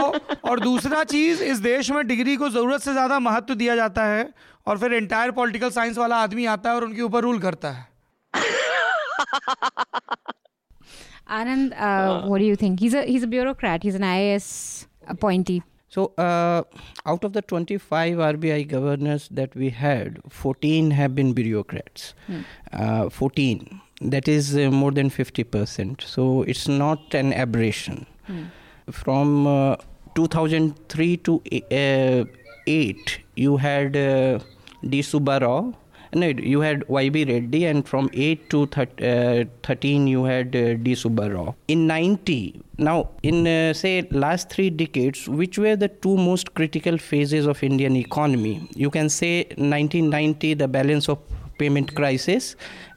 और 0.49 0.59
दूसरा 0.59 1.03
चीज़ 1.03 1.43
इस 1.43 1.57
देश 1.59 1.91
में 1.91 2.05
डिग्री 2.07 2.35
को 2.35 2.49
ज़रूरत 2.49 2.81
से 2.81 2.93
ज़्यादा 2.93 3.19
महत्व 3.19 3.53
दिया 3.55 3.75
जाता 3.75 4.05
है 4.05 4.29
और 4.67 4.77
फिर 4.77 4.93
एंटायर 4.93 5.31
पॉलिटिकल 5.31 5.69
साइंस 5.71 5.97
वाला 5.97 6.21
आदमी 6.23 6.45
आता 6.53 6.69
है 6.69 6.75
और 6.75 6.83
उनके 6.83 7.01
ऊपर 7.01 7.21
रूल 7.23 7.39
करता 7.39 7.71
है 7.71 7.93
Anand, 11.27 11.73
uh, 11.73 12.21
what 12.23 12.37
do 12.39 12.45
you 12.45 12.55
think? 12.55 12.79
He's 12.79 12.93
a 12.93 13.03
he's 13.03 13.23
a 13.23 13.27
bureaucrat. 13.27 13.81
He's 13.81 13.95
an 13.95 14.03
IAS 14.03 14.85
appointee. 15.07 15.63
So, 15.95 16.05
uh, 16.17 16.63
out 17.05 17.23
of 17.23 17.33
the 17.33 17.41
25 17.41 18.17
RBI 18.17 18.67
governors 18.67 19.29
that 19.31 19.55
we 19.55 19.69
had, 19.69 20.19
14 20.29 20.91
have 20.91 21.15
been 21.15 21.33
bureaucrats. 21.33 22.13
Hmm. 22.27 22.41
Uh, 22.73 23.09
14. 23.09 23.81
That 24.01 24.27
is 24.27 24.57
uh, 24.57 24.71
more 24.71 24.91
than 24.91 25.09
50%. 25.09 26.01
So, 26.01 26.43
it's 26.43 26.67
not 26.67 27.13
an 27.13 27.33
aberration. 27.33 28.05
Hmm 28.27 28.43
from 28.91 29.47
uh, 29.47 29.75
2003 30.15 31.17
to 31.17 31.41
uh, 31.71 32.25
8 32.67 33.19
you 33.35 33.57
had 33.57 33.95
uh, 33.95 34.39
D 34.87 35.01
Subbarao 35.01 35.73
no 36.13 36.27
you 36.27 36.61
had 36.61 36.81
YV 36.87 37.27
Reddy 37.27 37.65
and 37.65 37.87
from 37.87 38.09
8 38.13 38.49
to 38.49 38.65
thir- 38.67 39.45
uh, 39.45 39.45
13 39.63 40.07
you 40.07 40.23
had 40.23 40.55
uh, 40.55 40.75
D 40.75 40.93
Subbarao 40.93 41.55
in 41.67 41.87
90 41.87 42.61
now 42.77 43.09
in 43.23 43.47
uh, 43.47 43.73
say 43.73 44.07
last 44.11 44.49
3 44.49 44.69
decades 44.71 45.27
which 45.29 45.57
were 45.57 45.75
the 45.75 45.87
two 45.87 46.17
most 46.17 46.53
critical 46.53 46.97
phases 46.97 47.45
of 47.45 47.63
Indian 47.63 47.95
economy 47.95 48.67
you 48.75 48.89
can 48.89 49.09
say 49.09 49.43
1990 49.57 50.53
the 50.55 50.67
balance 50.67 51.07
of 51.07 51.19
payment 51.57 51.95
crisis 51.95 52.55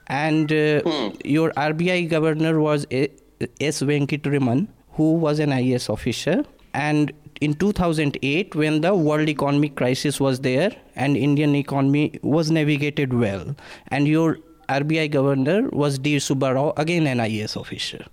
and 0.09 0.53
uh, 0.53 0.81
hmm. 0.83 1.09
your 1.25 1.51
RBI 1.53 2.09
governor 2.09 2.59
was 2.61 2.87
S 2.91 3.83
Venkataraman 3.83 4.69
who 4.99 5.13
was 5.13 5.39
an 5.39 5.51
IAS 5.51 5.89
officer. 5.89 6.45
And 6.75 7.13
in 7.41 7.55
2008, 7.55 8.55
when 8.57 8.81
the 8.81 8.95
world 8.95 9.29
economic 9.29 9.77
crisis 9.77 10.21
was 10.21 10.41
there 10.41 10.73
and 10.97 11.17
Indian 11.17 11.55
economy 11.55 12.19
was 12.23 12.51
navigated 12.51 13.15
well, 13.15 13.55
and 13.89 14.09
your 14.09 14.39
RBI 14.69 15.11
governor 15.13 15.69
was 15.71 15.99
D. 15.99 16.17
Subbarao, 16.17 16.77
again 16.77 17.07
an 17.07 17.19
IAS 17.19 17.57
officer. 17.57 18.05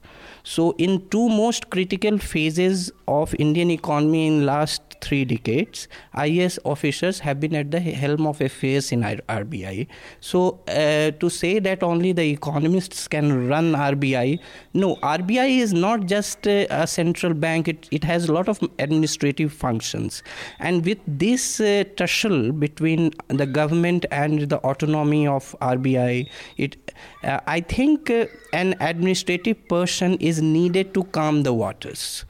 So 0.47 0.75
in 0.77 1.09
two 1.09 1.27
most 1.27 1.71
critical 1.71 2.19
phases 2.19 2.91
of 3.07 3.33
Indian 3.39 3.71
economy 3.71 4.27
in 4.27 4.45
last 4.45 4.84
three 5.01 5.25
decades, 5.25 5.87
IS 6.23 6.59
officers 6.63 7.19
have 7.19 7.39
been 7.39 7.55
at 7.55 7.71
the 7.71 7.79
helm 7.79 8.27
of 8.27 8.41
affairs 8.41 8.91
in 8.91 9.01
RBI. 9.01 9.87
So 10.19 10.59
uh, 10.67 11.11
to 11.11 11.29
say 11.29 11.59
that 11.59 11.83
only 11.83 12.11
the 12.11 12.29
economists 12.29 13.07
can 13.07 13.47
run 13.47 13.73
RBI, 13.73 14.39
no, 14.73 14.95
RBI 14.97 15.59
is 15.59 15.73
not 15.73 16.05
just 16.05 16.47
uh, 16.47 16.65
a 16.69 16.87
central 16.87 17.33
bank. 17.33 17.67
It, 17.67 17.87
it 17.91 18.03
has 18.03 18.27
a 18.27 18.33
lot 18.33 18.49
of 18.49 18.59
administrative 18.79 19.53
functions, 19.53 20.23
and 20.59 20.85
with 20.85 20.99
this 21.07 21.59
uh, 21.59 21.83
tussle 21.95 22.51
between 22.51 23.11
the 23.27 23.45
government 23.45 24.05
and 24.11 24.49
the 24.49 24.57
autonomy 24.57 25.27
of 25.27 25.55
RBI, 25.61 26.29
it 26.57 26.93
uh, 27.23 27.39
I 27.47 27.61
think 27.61 28.09
uh, 28.09 28.25
an 28.53 28.75
administrative 28.79 29.67
person 29.67 30.15
is 30.15 30.41
needed 30.41 30.93
to 30.93 31.03
calm 31.05 31.43
the 31.43 31.53
waters. 31.53 32.25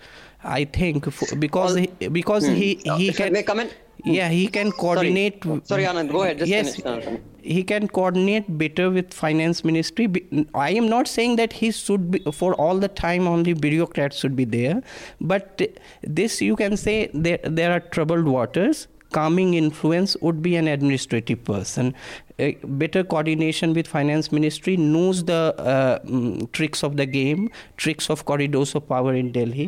I 0.45 0.65
think 0.65 1.11
for, 1.11 1.35
because 1.35 1.75
he, 1.75 1.87
because 2.09 2.47
hmm. 2.47 2.53
he 2.53 2.75
he 2.97 3.11
can 3.11 3.33
may 3.33 3.43
come 3.43 3.59
in? 3.59 3.69
yeah 4.03 4.29
he 4.29 4.47
can 4.47 4.71
coordinate. 4.71 5.43
Sorry, 5.43 5.61
Sorry 5.63 5.83
Anand, 5.83 6.11
go 6.11 6.23
ahead. 6.23 6.39
Just 6.39 6.49
yes, 6.49 6.75
finish. 6.75 7.19
he 7.41 7.63
can 7.63 7.87
coordinate 7.87 8.57
better 8.57 8.89
with 8.89 9.13
finance 9.13 9.63
ministry. 9.63 10.07
I 10.53 10.71
am 10.71 10.87
not 10.87 11.07
saying 11.07 11.37
that 11.37 11.53
he 11.53 11.71
should 11.71 12.11
be 12.11 12.19
for 12.31 12.53
all 12.55 12.77
the 12.77 12.87
time 12.87 13.27
only 13.27 13.53
bureaucrats 13.53 14.17
should 14.17 14.35
be 14.35 14.45
there, 14.45 14.81
but 15.19 15.61
this 16.03 16.41
you 16.41 16.55
can 16.55 16.77
say 16.77 17.09
there 17.13 17.39
there 17.43 17.71
are 17.71 17.79
troubled 17.79 18.25
waters 18.25 18.87
calming 19.11 19.53
influence 19.53 20.17
would 20.21 20.41
be 20.41 20.55
an 20.55 20.67
administrative 20.67 21.43
person 21.43 21.93
a 22.37 22.53
better 22.63 23.03
coordination 23.03 23.73
with 23.73 23.87
finance 23.87 24.31
ministry 24.31 24.75
knows 24.75 25.23
the 25.25 25.55
uh, 25.57 25.99
um, 26.07 26.47
tricks 26.51 26.83
of 26.83 26.97
the 26.97 27.05
game 27.05 27.49
tricks 27.77 28.09
of 28.09 28.25
corridors 28.25 28.75
of 28.75 28.87
power 28.89 29.13
in 29.13 29.31
delhi 29.31 29.67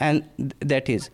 and 0.00 0.24
that 0.60 0.88
is. 0.88 1.10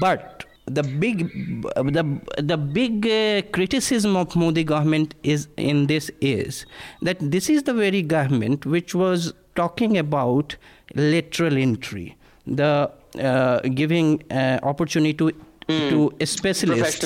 But 0.00 0.44
the 0.66 0.82
big 0.82 1.28
the 1.62 2.20
the 2.36 2.56
big 2.56 3.06
uh, 3.06 3.42
criticism 3.52 4.16
of 4.16 4.36
modi 4.36 4.64
government 4.64 5.14
is 5.22 5.48
in 5.56 5.86
this 5.86 6.10
is 6.20 6.66
that 7.02 7.18
this 7.20 7.48
is 7.48 7.62
the 7.62 7.74
very 7.74 8.02
government 8.02 8.66
which 8.66 8.94
was 8.94 9.32
talking 9.54 9.96
about 9.96 10.56
lateral 10.94 11.56
entry 11.56 12.16
the 12.46 12.90
uh, 13.20 13.60
giving 13.60 14.22
uh, 14.30 14.58
opportunity 14.62 15.14
to 15.14 15.32
mm. 15.68 15.90
to 15.90 16.26
specialists, 16.26 17.04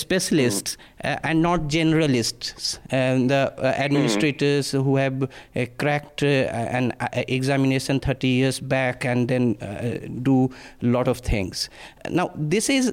specialists 0.00 0.76
mm. 0.76 1.12
uh, 1.12 1.18
and 1.24 1.42
not 1.42 1.62
generalists, 1.62 2.78
and 2.90 3.30
the 3.30 3.52
uh, 3.58 3.66
administrators 3.76 4.72
mm. 4.72 4.84
who 4.84 4.96
have 4.96 5.22
uh, 5.22 5.66
cracked 5.78 6.22
uh, 6.22 6.26
an 6.26 6.92
uh, 7.00 7.08
examination 7.28 8.00
30 8.00 8.28
years 8.28 8.60
back 8.60 9.04
and 9.04 9.28
then 9.28 9.56
uh, 9.60 10.06
do 10.22 10.50
a 10.82 10.86
lot 10.86 11.08
of 11.08 11.18
things. 11.18 11.68
Now, 12.08 12.30
this 12.34 12.70
is 12.70 12.92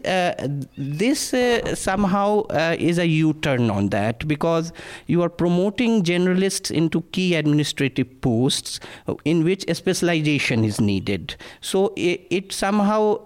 this 0.77 1.33
somehow 1.79 2.43
is 2.77 2.97
a 2.97 3.07
U-turn 3.07 3.69
on 3.69 3.89
that 3.89 4.27
because 4.27 4.73
you 5.05 5.21
are 5.21 5.29
promoting 5.29 6.03
generalists 6.03 6.71
into 6.71 7.01
key 7.13 7.35
administrative 7.35 8.21
posts 8.21 8.79
in 9.23 9.43
which 9.43 9.65
specialization 9.75 10.65
is 10.65 10.81
needed. 10.81 11.35
So 11.61 11.93
it, 11.95 12.27
it 12.29 12.51
somehow 12.51 13.21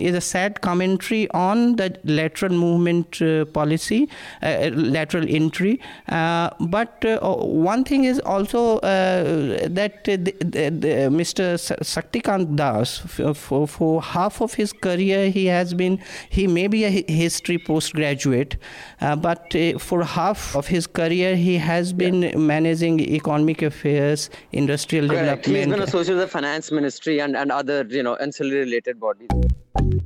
is 0.00 0.14
a 0.14 0.20
sad 0.20 0.60
comment 0.60 0.99
commentary 1.00 1.30
on 1.30 1.76
the 1.76 1.98
lateral 2.04 2.52
movement 2.52 3.20
uh, 3.22 3.44
policy, 3.46 4.08
uh, 4.42 4.70
lateral 4.72 5.26
entry. 5.28 5.80
Uh, 6.08 6.50
but 6.60 7.04
uh, 7.04 7.18
one 7.20 7.84
thing 7.84 8.04
is 8.04 8.20
also 8.20 8.78
uh, 8.78 9.68
that 9.68 10.04
the, 10.04 10.16
the, 10.16 10.70
the 10.70 11.10
Mr. 11.10 11.56
Saktikant 11.82 12.56
Das, 12.56 12.98
for, 13.34 13.66
for 13.66 14.02
half 14.02 14.40
of 14.40 14.54
his 14.54 14.72
career, 14.72 15.30
he 15.30 15.46
has 15.46 15.74
been, 15.74 15.98
he 16.28 16.46
may 16.46 16.66
be 16.66 16.84
a 16.84 16.90
history 16.90 17.58
postgraduate, 17.58 18.56
but 19.00 19.54
for 19.78 20.04
half 20.04 20.56
of 20.56 20.66
his 20.66 20.86
career, 20.86 21.36
he 21.36 21.56
has 21.56 21.92
been 21.92 22.22
yeah. 22.22 22.36
managing 22.36 23.00
economic 23.00 23.62
affairs, 23.62 24.30
industrial 24.52 25.08
Correct. 25.08 25.44
development. 25.44 25.56
He's 25.56 25.74
been 25.74 25.82
associated 25.82 26.18
with 26.18 26.28
the 26.28 26.32
finance 26.32 26.70
ministry 26.70 27.20
and, 27.20 27.36
and 27.36 27.52
other, 27.52 27.86
you 27.88 28.02
know, 28.02 28.16
ancillary 28.16 28.60
related 28.60 29.00
bodies. 29.00 29.28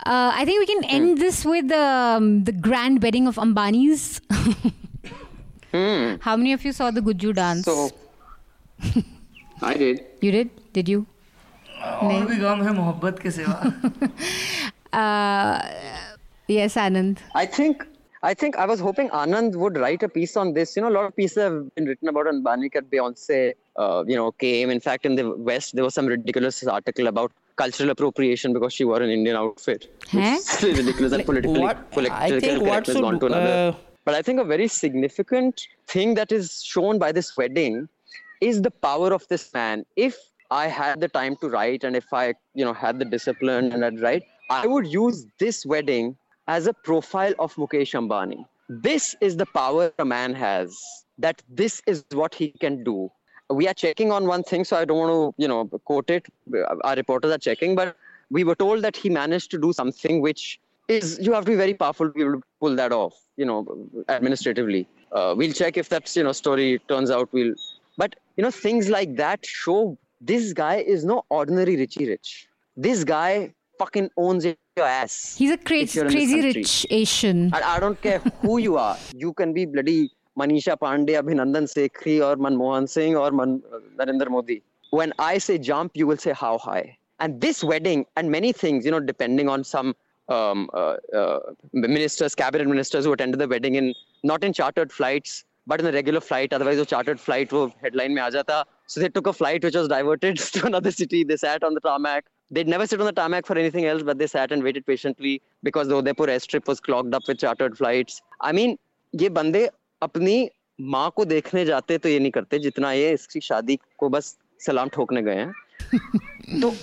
Uh, 0.06 0.32
I 0.34 0.46
think 0.46 0.60
we 0.60 0.66
can 0.66 0.84
end 0.86 1.18
hmm. 1.18 1.22
this 1.24 1.46
with 1.46 1.72
um, 1.72 2.44
the 2.44 2.52
grand 2.52 3.04
wedding 3.04 3.28
of 3.28 3.36
Ambani's. 3.36 4.22
hmm. 5.72 6.16
How 6.22 6.36
many 6.36 6.54
of 6.54 6.66
you 6.66 6.72
saw 6.72 6.92
the 6.92 7.02
Gujju 7.02 7.36
dance? 7.36 7.66
So, 7.66 7.92
I 9.62 9.74
did. 9.76 10.06
You 10.22 10.32
did? 10.32 10.50
Did 10.74 10.90
you? 10.90 11.06
और 11.80 12.26
भी 12.28 12.36
गम 12.38 12.62
है 12.64 12.74
मोहब्बत 12.74 13.20
के 13.24 13.32
सिवा 13.32 13.56
yes 16.50 16.76
anand 16.84 17.22
i 17.42 17.46
think 17.46 17.86
I 18.22 18.34
think 18.34 18.58
I 18.58 18.66
was 18.66 18.82
hoping 18.82 19.10
Anand 19.18 19.56
would 19.56 19.78
write 19.78 20.02
a 20.04 20.10
piece 20.10 20.36
on 20.36 20.54
this. 20.54 20.76
You 20.76 20.82
know, 20.82 20.90
a 20.90 20.96
lot 20.96 21.06
of 21.06 21.16
pieces 21.16 21.38
have 21.42 21.74
been 21.76 21.86
written 21.86 22.10
about 22.10 22.26
Ambani 22.26 22.70
that 22.74 22.90
Beyonce, 22.92 23.54
uh, 23.78 24.04
you 24.06 24.18
know, 24.18 24.34
came. 24.34 24.70
In 24.70 24.82
fact, 24.82 25.06
in 25.06 25.16
the 25.16 25.32
West, 25.50 25.74
there 25.74 25.86
was 25.86 25.94
some 25.94 26.06
ridiculous 26.06 26.62
article 26.68 27.08
about 27.08 27.32
cultural 27.57 27.91
appropriation 27.91 28.53
because 28.53 28.73
she 28.73 28.85
wore 28.85 29.03
an 29.03 29.11
Indian 29.11 29.37
outfit. 29.37 29.89
Huh? 30.09 30.39
ridiculous 30.63 31.13
and 31.13 31.25
politically 31.25 31.61
what, 31.61 31.91
political 31.91 32.19
I 32.19 32.41
think 32.41 32.63
what 32.63 32.87
should, 32.87 33.01
gone 33.01 33.21
to 33.21 33.27
another. 33.27 33.77
Uh... 33.77 33.81
But 34.05 34.15
I 34.15 34.23
think 34.23 34.41
a 34.41 34.45
very 34.45 34.69
significant 34.69 35.67
thing 35.87 36.15
that 36.15 36.31
is 36.31 36.63
shown 36.63 36.99
by 36.99 37.13
this 37.13 37.37
wedding 37.37 37.89
is 38.41 38.61
the 38.61 38.71
power 38.71 39.13
of 39.15 39.27
this 39.29 39.53
man. 39.55 39.87
If 39.97 40.17
I 40.51 40.67
had 40.67 41.01
the 41.01 41.09
time 41.09 41.37
to 41.37 41.49
write 41.49 41.85
and 41.85 41.97
if 41.97 42.13
I, 42.13 42.35
you 42.55 42.65
know, 42.65 42.75
had 42.75 42.99
the 42.99 43.05
discipline 43.07 43.73
and 43.73 43.85
I'd 43.85 44.01
write, 44.01 44.25
I 44.51 44.67
would 44.67 44.87
use 44.87 45.27
this 45.39 45.65
wedding 45.65 46.17
as 46.49 46.67
a 46.67 46.75
profile 46.75 47.33
of 47.39 47.55
Mukesh 47.55 47.95
Ambani. 47.95 48.45
This 48.69 49.17
is 49.23 49.37
the 49.37 49.47
power 49.47 49.93
a 49.99 50.05
man 50.05 50.35
has, 50.35 50.79
that 51.19 51.43
this 51.49 51.81
is 51.87 52.05
what 52.13 52.35
he 52.35 52.49
can 52.49 52.85
do 52.85 53.11
we 53.51 53.69
are 53.69 53.75
checking 53.75 54.11
on 54.11 54.27
one 54.27 54.43
thing, 54.43 54.65
so 54.65 54.77
I 54.77 54.85
don't 54.85 54.99
want 54.99 55.37
to, 55.37 55.43
you 55.43 55.49
know, 55.49 55.67
quote 55.85 56.11
it. 56.11 56.27
Our 56.85 56.95
reporters 56.95 57.33
are 57.33 57.39
checking, 57.39 57.75
but 57.75 57.97
we 58.31 58.45
were 58.45 58.55
told 58.55 58.83
that 58.83 58.97
he 58.97 59.11
managed 59.11 59.51
to 59.53 59.59
do 59.59 59.73
something 59.73 60.21
which 60.21 60.61
is 60.89 61.19
you 61.21 61.33
have 61.33 61.45
to 61.45 61.51
be 61.51 61.57
very 61.57 61.75
powerful 61.75 62.09
to 62.09 62.13
be 62.13 62.21
able 62.23 62.33
to 62.35 62.43
pull 62.61 62.75
that 62.77 62.93
off, 62.93 63.15
you 63.37 63.45
know, 63.45 63.89
administratively. 64.09 64.87
Uh, 65.13 65.35
we'll 65.37 65.53
check 65.53 65.77
if 65.77 65.89
that's 65.89 66.17
you 66.17 66.25
know 66.25 66.33
story 66.33 66.81
turns 66.89 67.11
out. 67.11 67.29
We'll, 67.33 67.55
but 67.97 68.17
you 68.37 68.43
know, 68.43 68.51
things 68.51 68.89
like 68.89 69.17
that 69.17 69.45
show 69.47 69.97
this 70.21 70.53
guy 70.53 70.77
is 70.77 71.05
no 71.05 71.25
ordinary 71.29 71.77
Richie 71.77 72.09
Rich. 72.09 72.49
This 72.77 73.05
guy 73.05 73.55
fucking 73.79 74.11
owns 74.17 74.45
your 74.45 74.57
ass. 74.79 75.37
He's 75.37 75.51
a 75.51 75.59
crazy, 75.59 76.01
crazy 76.01 76.41
rich 76.41 76.87
Asian. 76.91 77.55
And 77.55 77.57
I 77.57 77.79
don't 77.79 78.01
care 78.01 78.19
who 78.41 78.59
you 78.59 78.77
are. 78.77 78.97
You 79.15 79.33
can 79.33 79.53
be 79.53 79.67
bloody 79.67 80.11
Manisha 80.39 80.77
Pandey, 80.79 81.21
Abhinandan 81.21 81.65
Sekhri, 81.73 82.21
or 82.27 82.37
Manmohan 82.37 82.89
Singh, 82.89 83.17
or 83.17 83.31
Man- 83.31 83.63
uh, 83.73 83.79
Narendra 83.99 84.29
Modi. 84.29 84.63
When 84.91 85.13
I 85.19 85.39
say 85.39 85.59
jump, 85.59 85.93
you 85.95 86.07
will 86.07 86.17
say 86.17 86.33
how 86.33 86.59
high. 86.59 86.97
And 87.21 87.41
this 87.41 87.63
wedding 87.63 88.07
and 88.17 88.31
many 88.31 88.53
things, 88.53 88.85
you 88.85 88.91
know, 88.91 89.01
depending 89.01 89.49
on 89.49 89.65
some 89.65 89.95
um, 90.29 90.69
uh, 90.73 90.97
uh, 91.15 91.41
ministers, 91.73 92.35
cabinet 92.35 92.67
ministers 92.67 93.05
who 93.05 93.13
attended 93.13 93.41
the 93.41 93.49
wedding 93.49 93.75
in 93.77 93.95
not 94.23 94.43
in 94.43 94.53
chartered 94.53 94.91
flights, 94.91 95.45
but 95.67 95.81
in 95.81 95.87
a 95.87 95.93
regular 95.93 96.21
flight. 96.21 96.53
Otherwise, 96.53 96.77
the 96.79 96.87
chartered 96.87 97.21
flight 97.21 97.53
was 97.53 97.73
headline 97.81 98.15
mein 98.15 98.25
aajata. 98.25 98.65
So 98.87 99.01
they 99.01 99.09
took 99.09 99.27
a 99.27 99.33
flight 99.33 99.63
which 99.63 99.75
was 99.75 99.89
diverted 99.89 100.37
to 100.55 100.67
another 100.67 100.91
city. 100.91 101.25
They 101.25 101.37
sat 101.37 101.63
on 101.63 101.75
the 101.75 101.81
tarmac. 101.81 102.25
They'd 102.51 102.69
never 102.69 102.87
sit 102.87 103.01
on 103.01 103.07
the 103.07 103.13
tarmac 103.13 103.47
for 103.47 103.57
anything 103.57 103.87
else, 103.87 104.03
but 104.03 104.19
they 104.19 104.27
sat 104.27 104.53
and 104.53 104.63
waited 104.63 104.87
patiently 104.87 105.41
because 105.63 105.89
the 105.89 105.97
Udaipur 105.97 106.27
airstrip 106.27 106.67
was 106.67 106.81
clogged 106.81 107.15
up 107.15 107.23
with 107.27 107.39
chartered 107.39 107.77
flights. 107.79 108.21
I 108.41 108.53
mean, 108.53 108.79
ये 109.15 109.29
बंदे 109.31 109.69
अपनी 110.03 110.49
माँ 110.79 111.11
को 111.17 111.25
देखने 111.25 111.65
जाते 111.65 111.99
तो 111.99 112.09
ये 112.09 112.19
नहीं 112.19 112.31
करते 112.31 112.59
जितना 112.59 112.93
ये 112.93 113.13
इसकी 113.13 113.41
शादी 113.41 113.79
को 113.99 114.09
बस 114.09 114.37
सलाम 114.67 114.89
ठोकने 114.89 115.23
गए 115.23 115.35
हैं। 115.35 116.61
तो 116.61 116.75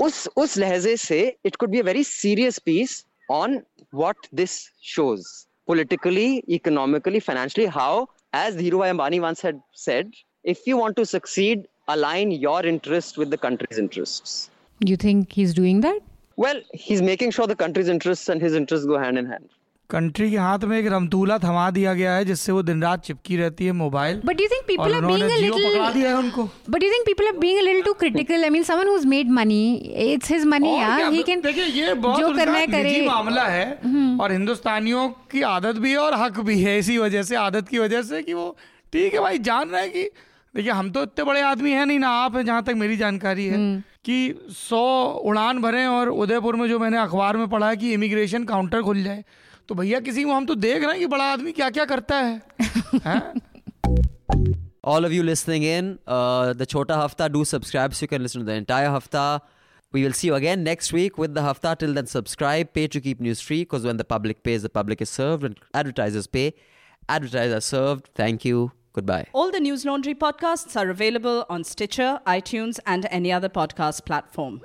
उस 0.00 0.26
उस 0.36 0.56
लहजे 0.58 0.96
से 0.96 1.20
it 1.44 1.56
could 1.56 1.70
be 1.70 1.80
a 1.80 1.82
very 1.84 2.04
serious 2.04 2.58
piece 2.58 3.04
on 3.30 3.60
what 3.94 4.26
this 4.34 4.58
shows 4.94 5.26
politically 5.66 6.28
economically 6.48 7.20
financially 7.20 7.70
how 7.70 8.04
as 8.36 8.56
Dhiru 8.56 8.78
Ambani 8.78 9.18
once 9.18 9.44
had 9.44 9.60
said 9.78 10.14
if 10.44 10.68
you 10.68 10.78
want 10.78 10.96
to 10.96 11.04
succeed 11.04 11.66
align 11.88 12.32
your 12.32 12.68
interest 12.68 13.18
with 13.18 13.34
the 13.34 13.38
country's 13.42 13.80
interests 13.80 14.50
you 14.80 14.96
think 15.04 15.28
he 15.32 15.42
is 15.42 15.56
doing 15.56 15.82
that 15.82 16.02
well 16.38 16.60
he's 16.72 17.02
making 17.02 17.32
sure 17.36 17.46
the 17.46 17.56
country's 17.62 17.88
interests 17.88 18.30
and 18.32 18.40
his 18.40 18.54
interests 18.54 18.86
go 18.86 18.98
hand 18.98 19.18
in 19.18 19.26
hand. 19.26 19.48
Country 19.90 20.30
के 20.30 20.36
हाथ 20.38 20.64
में 20.64 20.76
एक 20.78 20.86
रमतूला 20.86 21.36
थमा 21.38 21.70
दिया 21.70 21.92
गया 21.94 22.12
है 22.14 22.24
जिससे 22.24 22.52
वो 22.52 22.62
दिन 22.62 22.82
रात 22.82 23.04
चिपकी 23.04 23.36
रहती 23.36 23.66
है 23.66 23.72
mobile. 23.74 24.20
But 24.24 24.40
you 24.40 24.46
think 24.48 24.64
people 24.66 24.94
are 24.94 25.04
being 25.04 25.22
a 25.22 25.36
little 25.36 25.64
पकड़ा 25.64 25.90
दिया 25.92 26.08
है 26.08 26.16
उनको। 26.16 26.48
But 26.70 26.82
you 26.82 26.90
think 26.90 27.06
people 27.06 27.26
are 27.26 27.36
being 27.38 27.58
a 27.58 27.62
little 27.62 27.82
too 27.82 27.92
critical 28.02 28.44
I 28.44 28.50
mean 28.50 28.62
someone 28.62 28.88
who 28.88 28.94
has 28.94 29.06
made 29.08 29.30
money 29.30 29.74
it's 30.04 30.30
his 30.30 30.44
money 30.46 30.76
यार 30.76 31.12
ही 31.12 31.22
कैन 31.22 31.40
देखिए 31.40 31.64
ये 31.64 31.94
बहुत 31.96 32.20
जो 32.20 32.32
करना 32.36 32.58
है 32.58 32.66
करे। 32.68 33.00
मामला 33.06 33.46
है 33.46 33.66
हम्म। 33.84 34.20
और 34.20 34.32
हिंदुस्तानियों 34.32 35.08
की 35.30 35.42
आदत 35.48 35.76
भी 35.76 35.90
है 35.90 35.98
और 35.98 36.14
हक 36.22 36.40
भी 36.40 36.60
है 36.62 36.78
इसी 36.78 36.98
वजह 36.98 37.22
से 37.22 37.36
आदत 37.38 37.68
की 37.68 37.78
वजह 37.78 38.02
से 38.04 38.22
कि 38.22 38.34
वो 38.34 38.56
ठीक 38.92 39.14
है 39.14 39.20
भाई 39.20 39.38
जान 39.50 39.68
रहे 39.68 39.82
हैं 39.82 39.92
कि 39.92 40.02
देखिए 40.54 40.72
हम 40.72 40.90
तो 40.90 41.02
इतने 41.02 41.24
बड़े 41.24 41.40
आदमी 41.42 41.70
हैं 41.72 41.84
नहीं 41.86 41.98
ना 41.98 42.08
आप 42.22 42.36
है 42.36 42.44
जहाँ 42.44 42.62
तक 42.62 42.74
मेरी 42.76 42.96
जानकारी 42.96 43.46
है 43.46 43.54
हम्म। 43.54 43.82
कि 44.04 44.34
सौ 44.52 44.82
उड़ान 45.24 45.60
भरें 45.62 45.86
और 45.86 46.08
उदयपुर 46.08 46.56
में 46.56 46.68
जो 46.68 46.78
मैंने 46.78 46.98
अखबार 46.98 47.36
में 47.36 47.48
पढ़ा 47.48 47.68
है 47.68 47.76
कि 47.76 47.92
इमिग्रेशन 47.92 48.44
काउंटर 48.44 48.82
खुल 48.82 49.02
जाए। 49.02 49.24
तो 49.70 49.74
भैया 49.78 49.98
किसी 50.06 50.22
को 50.24 50.32
हम 50.34 50.46
तो 50.46 50.54
देख 50.54 50.82
रहे 50.82 50.90
हैं 50.90 50.98
कि 51.00 51.06
बड़ा 51.06 51.24
आदमी 51.32 51.52
क्या 51.56 51.68
क्या 51.74 51.84
करता 51.90 52.16
है 52.20 52.42
हैं? 53.04 53.40
All 54.92 55.04
of 55.08 55.12
you 55.12 55.22
listening 55.22 55.62
in, 55.62 55.90
uh, 56.08 56.52
the 56.60 56.66
Chota 56.72 56.96
Hafta, 57.00 57.28
do 57.28 57.44
subscribe 57.44 57.94
so 57.94 58.02
you 58.04 58.08
can 58.08 58.22
listen 58.26 58.40
to 58.40 58.46
the 58.46 58.56
entire 58.62 58.88
Hafta. 58.94 59.42
We 59.92 60.02
will 60.04 60.16
see 60.20 60.28
you 60.30 60.34
again 60.38 60.64
next 60.64 60.92
week 60.96 61.18
with 61.18 61.34
the 61.34 61.44
Hafta. 61.46 61.76
Till 61.84 61.94
then, 61.94 62.10
subscribe, 62.14 62.72
pay 62.72 62.88
to 62.96 63.04
keep 63.06 63.20
news 63.28 63.44
free 63.50 63.60
because 63.60 63.88
when 63.92 64.02
the 64.02 64.08
public 64.16 64.42
pays, 64.42 64.66
the 64.68 64.74
public 64.80 65.06
is 65.08 65.14
served. 65.20 65.48
When 65.48 65.56
advertisers 65.84 66.26
pay, 66.26 66.54
advertisers 67.08 67.54
are 67.60 67.64
served. 67.68 68.10
Thank 68.24 68.44
you. 68.44 68.72
Goodbye. 68.92 69.24
All 69.32 69.52
the 69.52 69.60
News 69.60 69.84
Laundry 69.84 70.14
podcasts 70.26 70.80
are 70.82 70.88
available 70.90 71.44
on 71.48 71.62
Stitcher, 71.62 72.12
iTunes, 72.26 72.80
and 72.86 73.06
any 73.10 73.30
other 73.40 73.48
podcast 73.48 74.04
platform. 74.04 74.60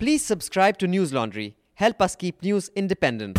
Please 0.00 0.24
subscribe 0.24 0.78
to 0.78 0.88
News 0.88 1.12
Laundry. 1.12 1.54
Help 1.74 2.00
us 2.00 2.16
keep 2.16 2.42
news 2.42 2.70
independent. 2.74 3.38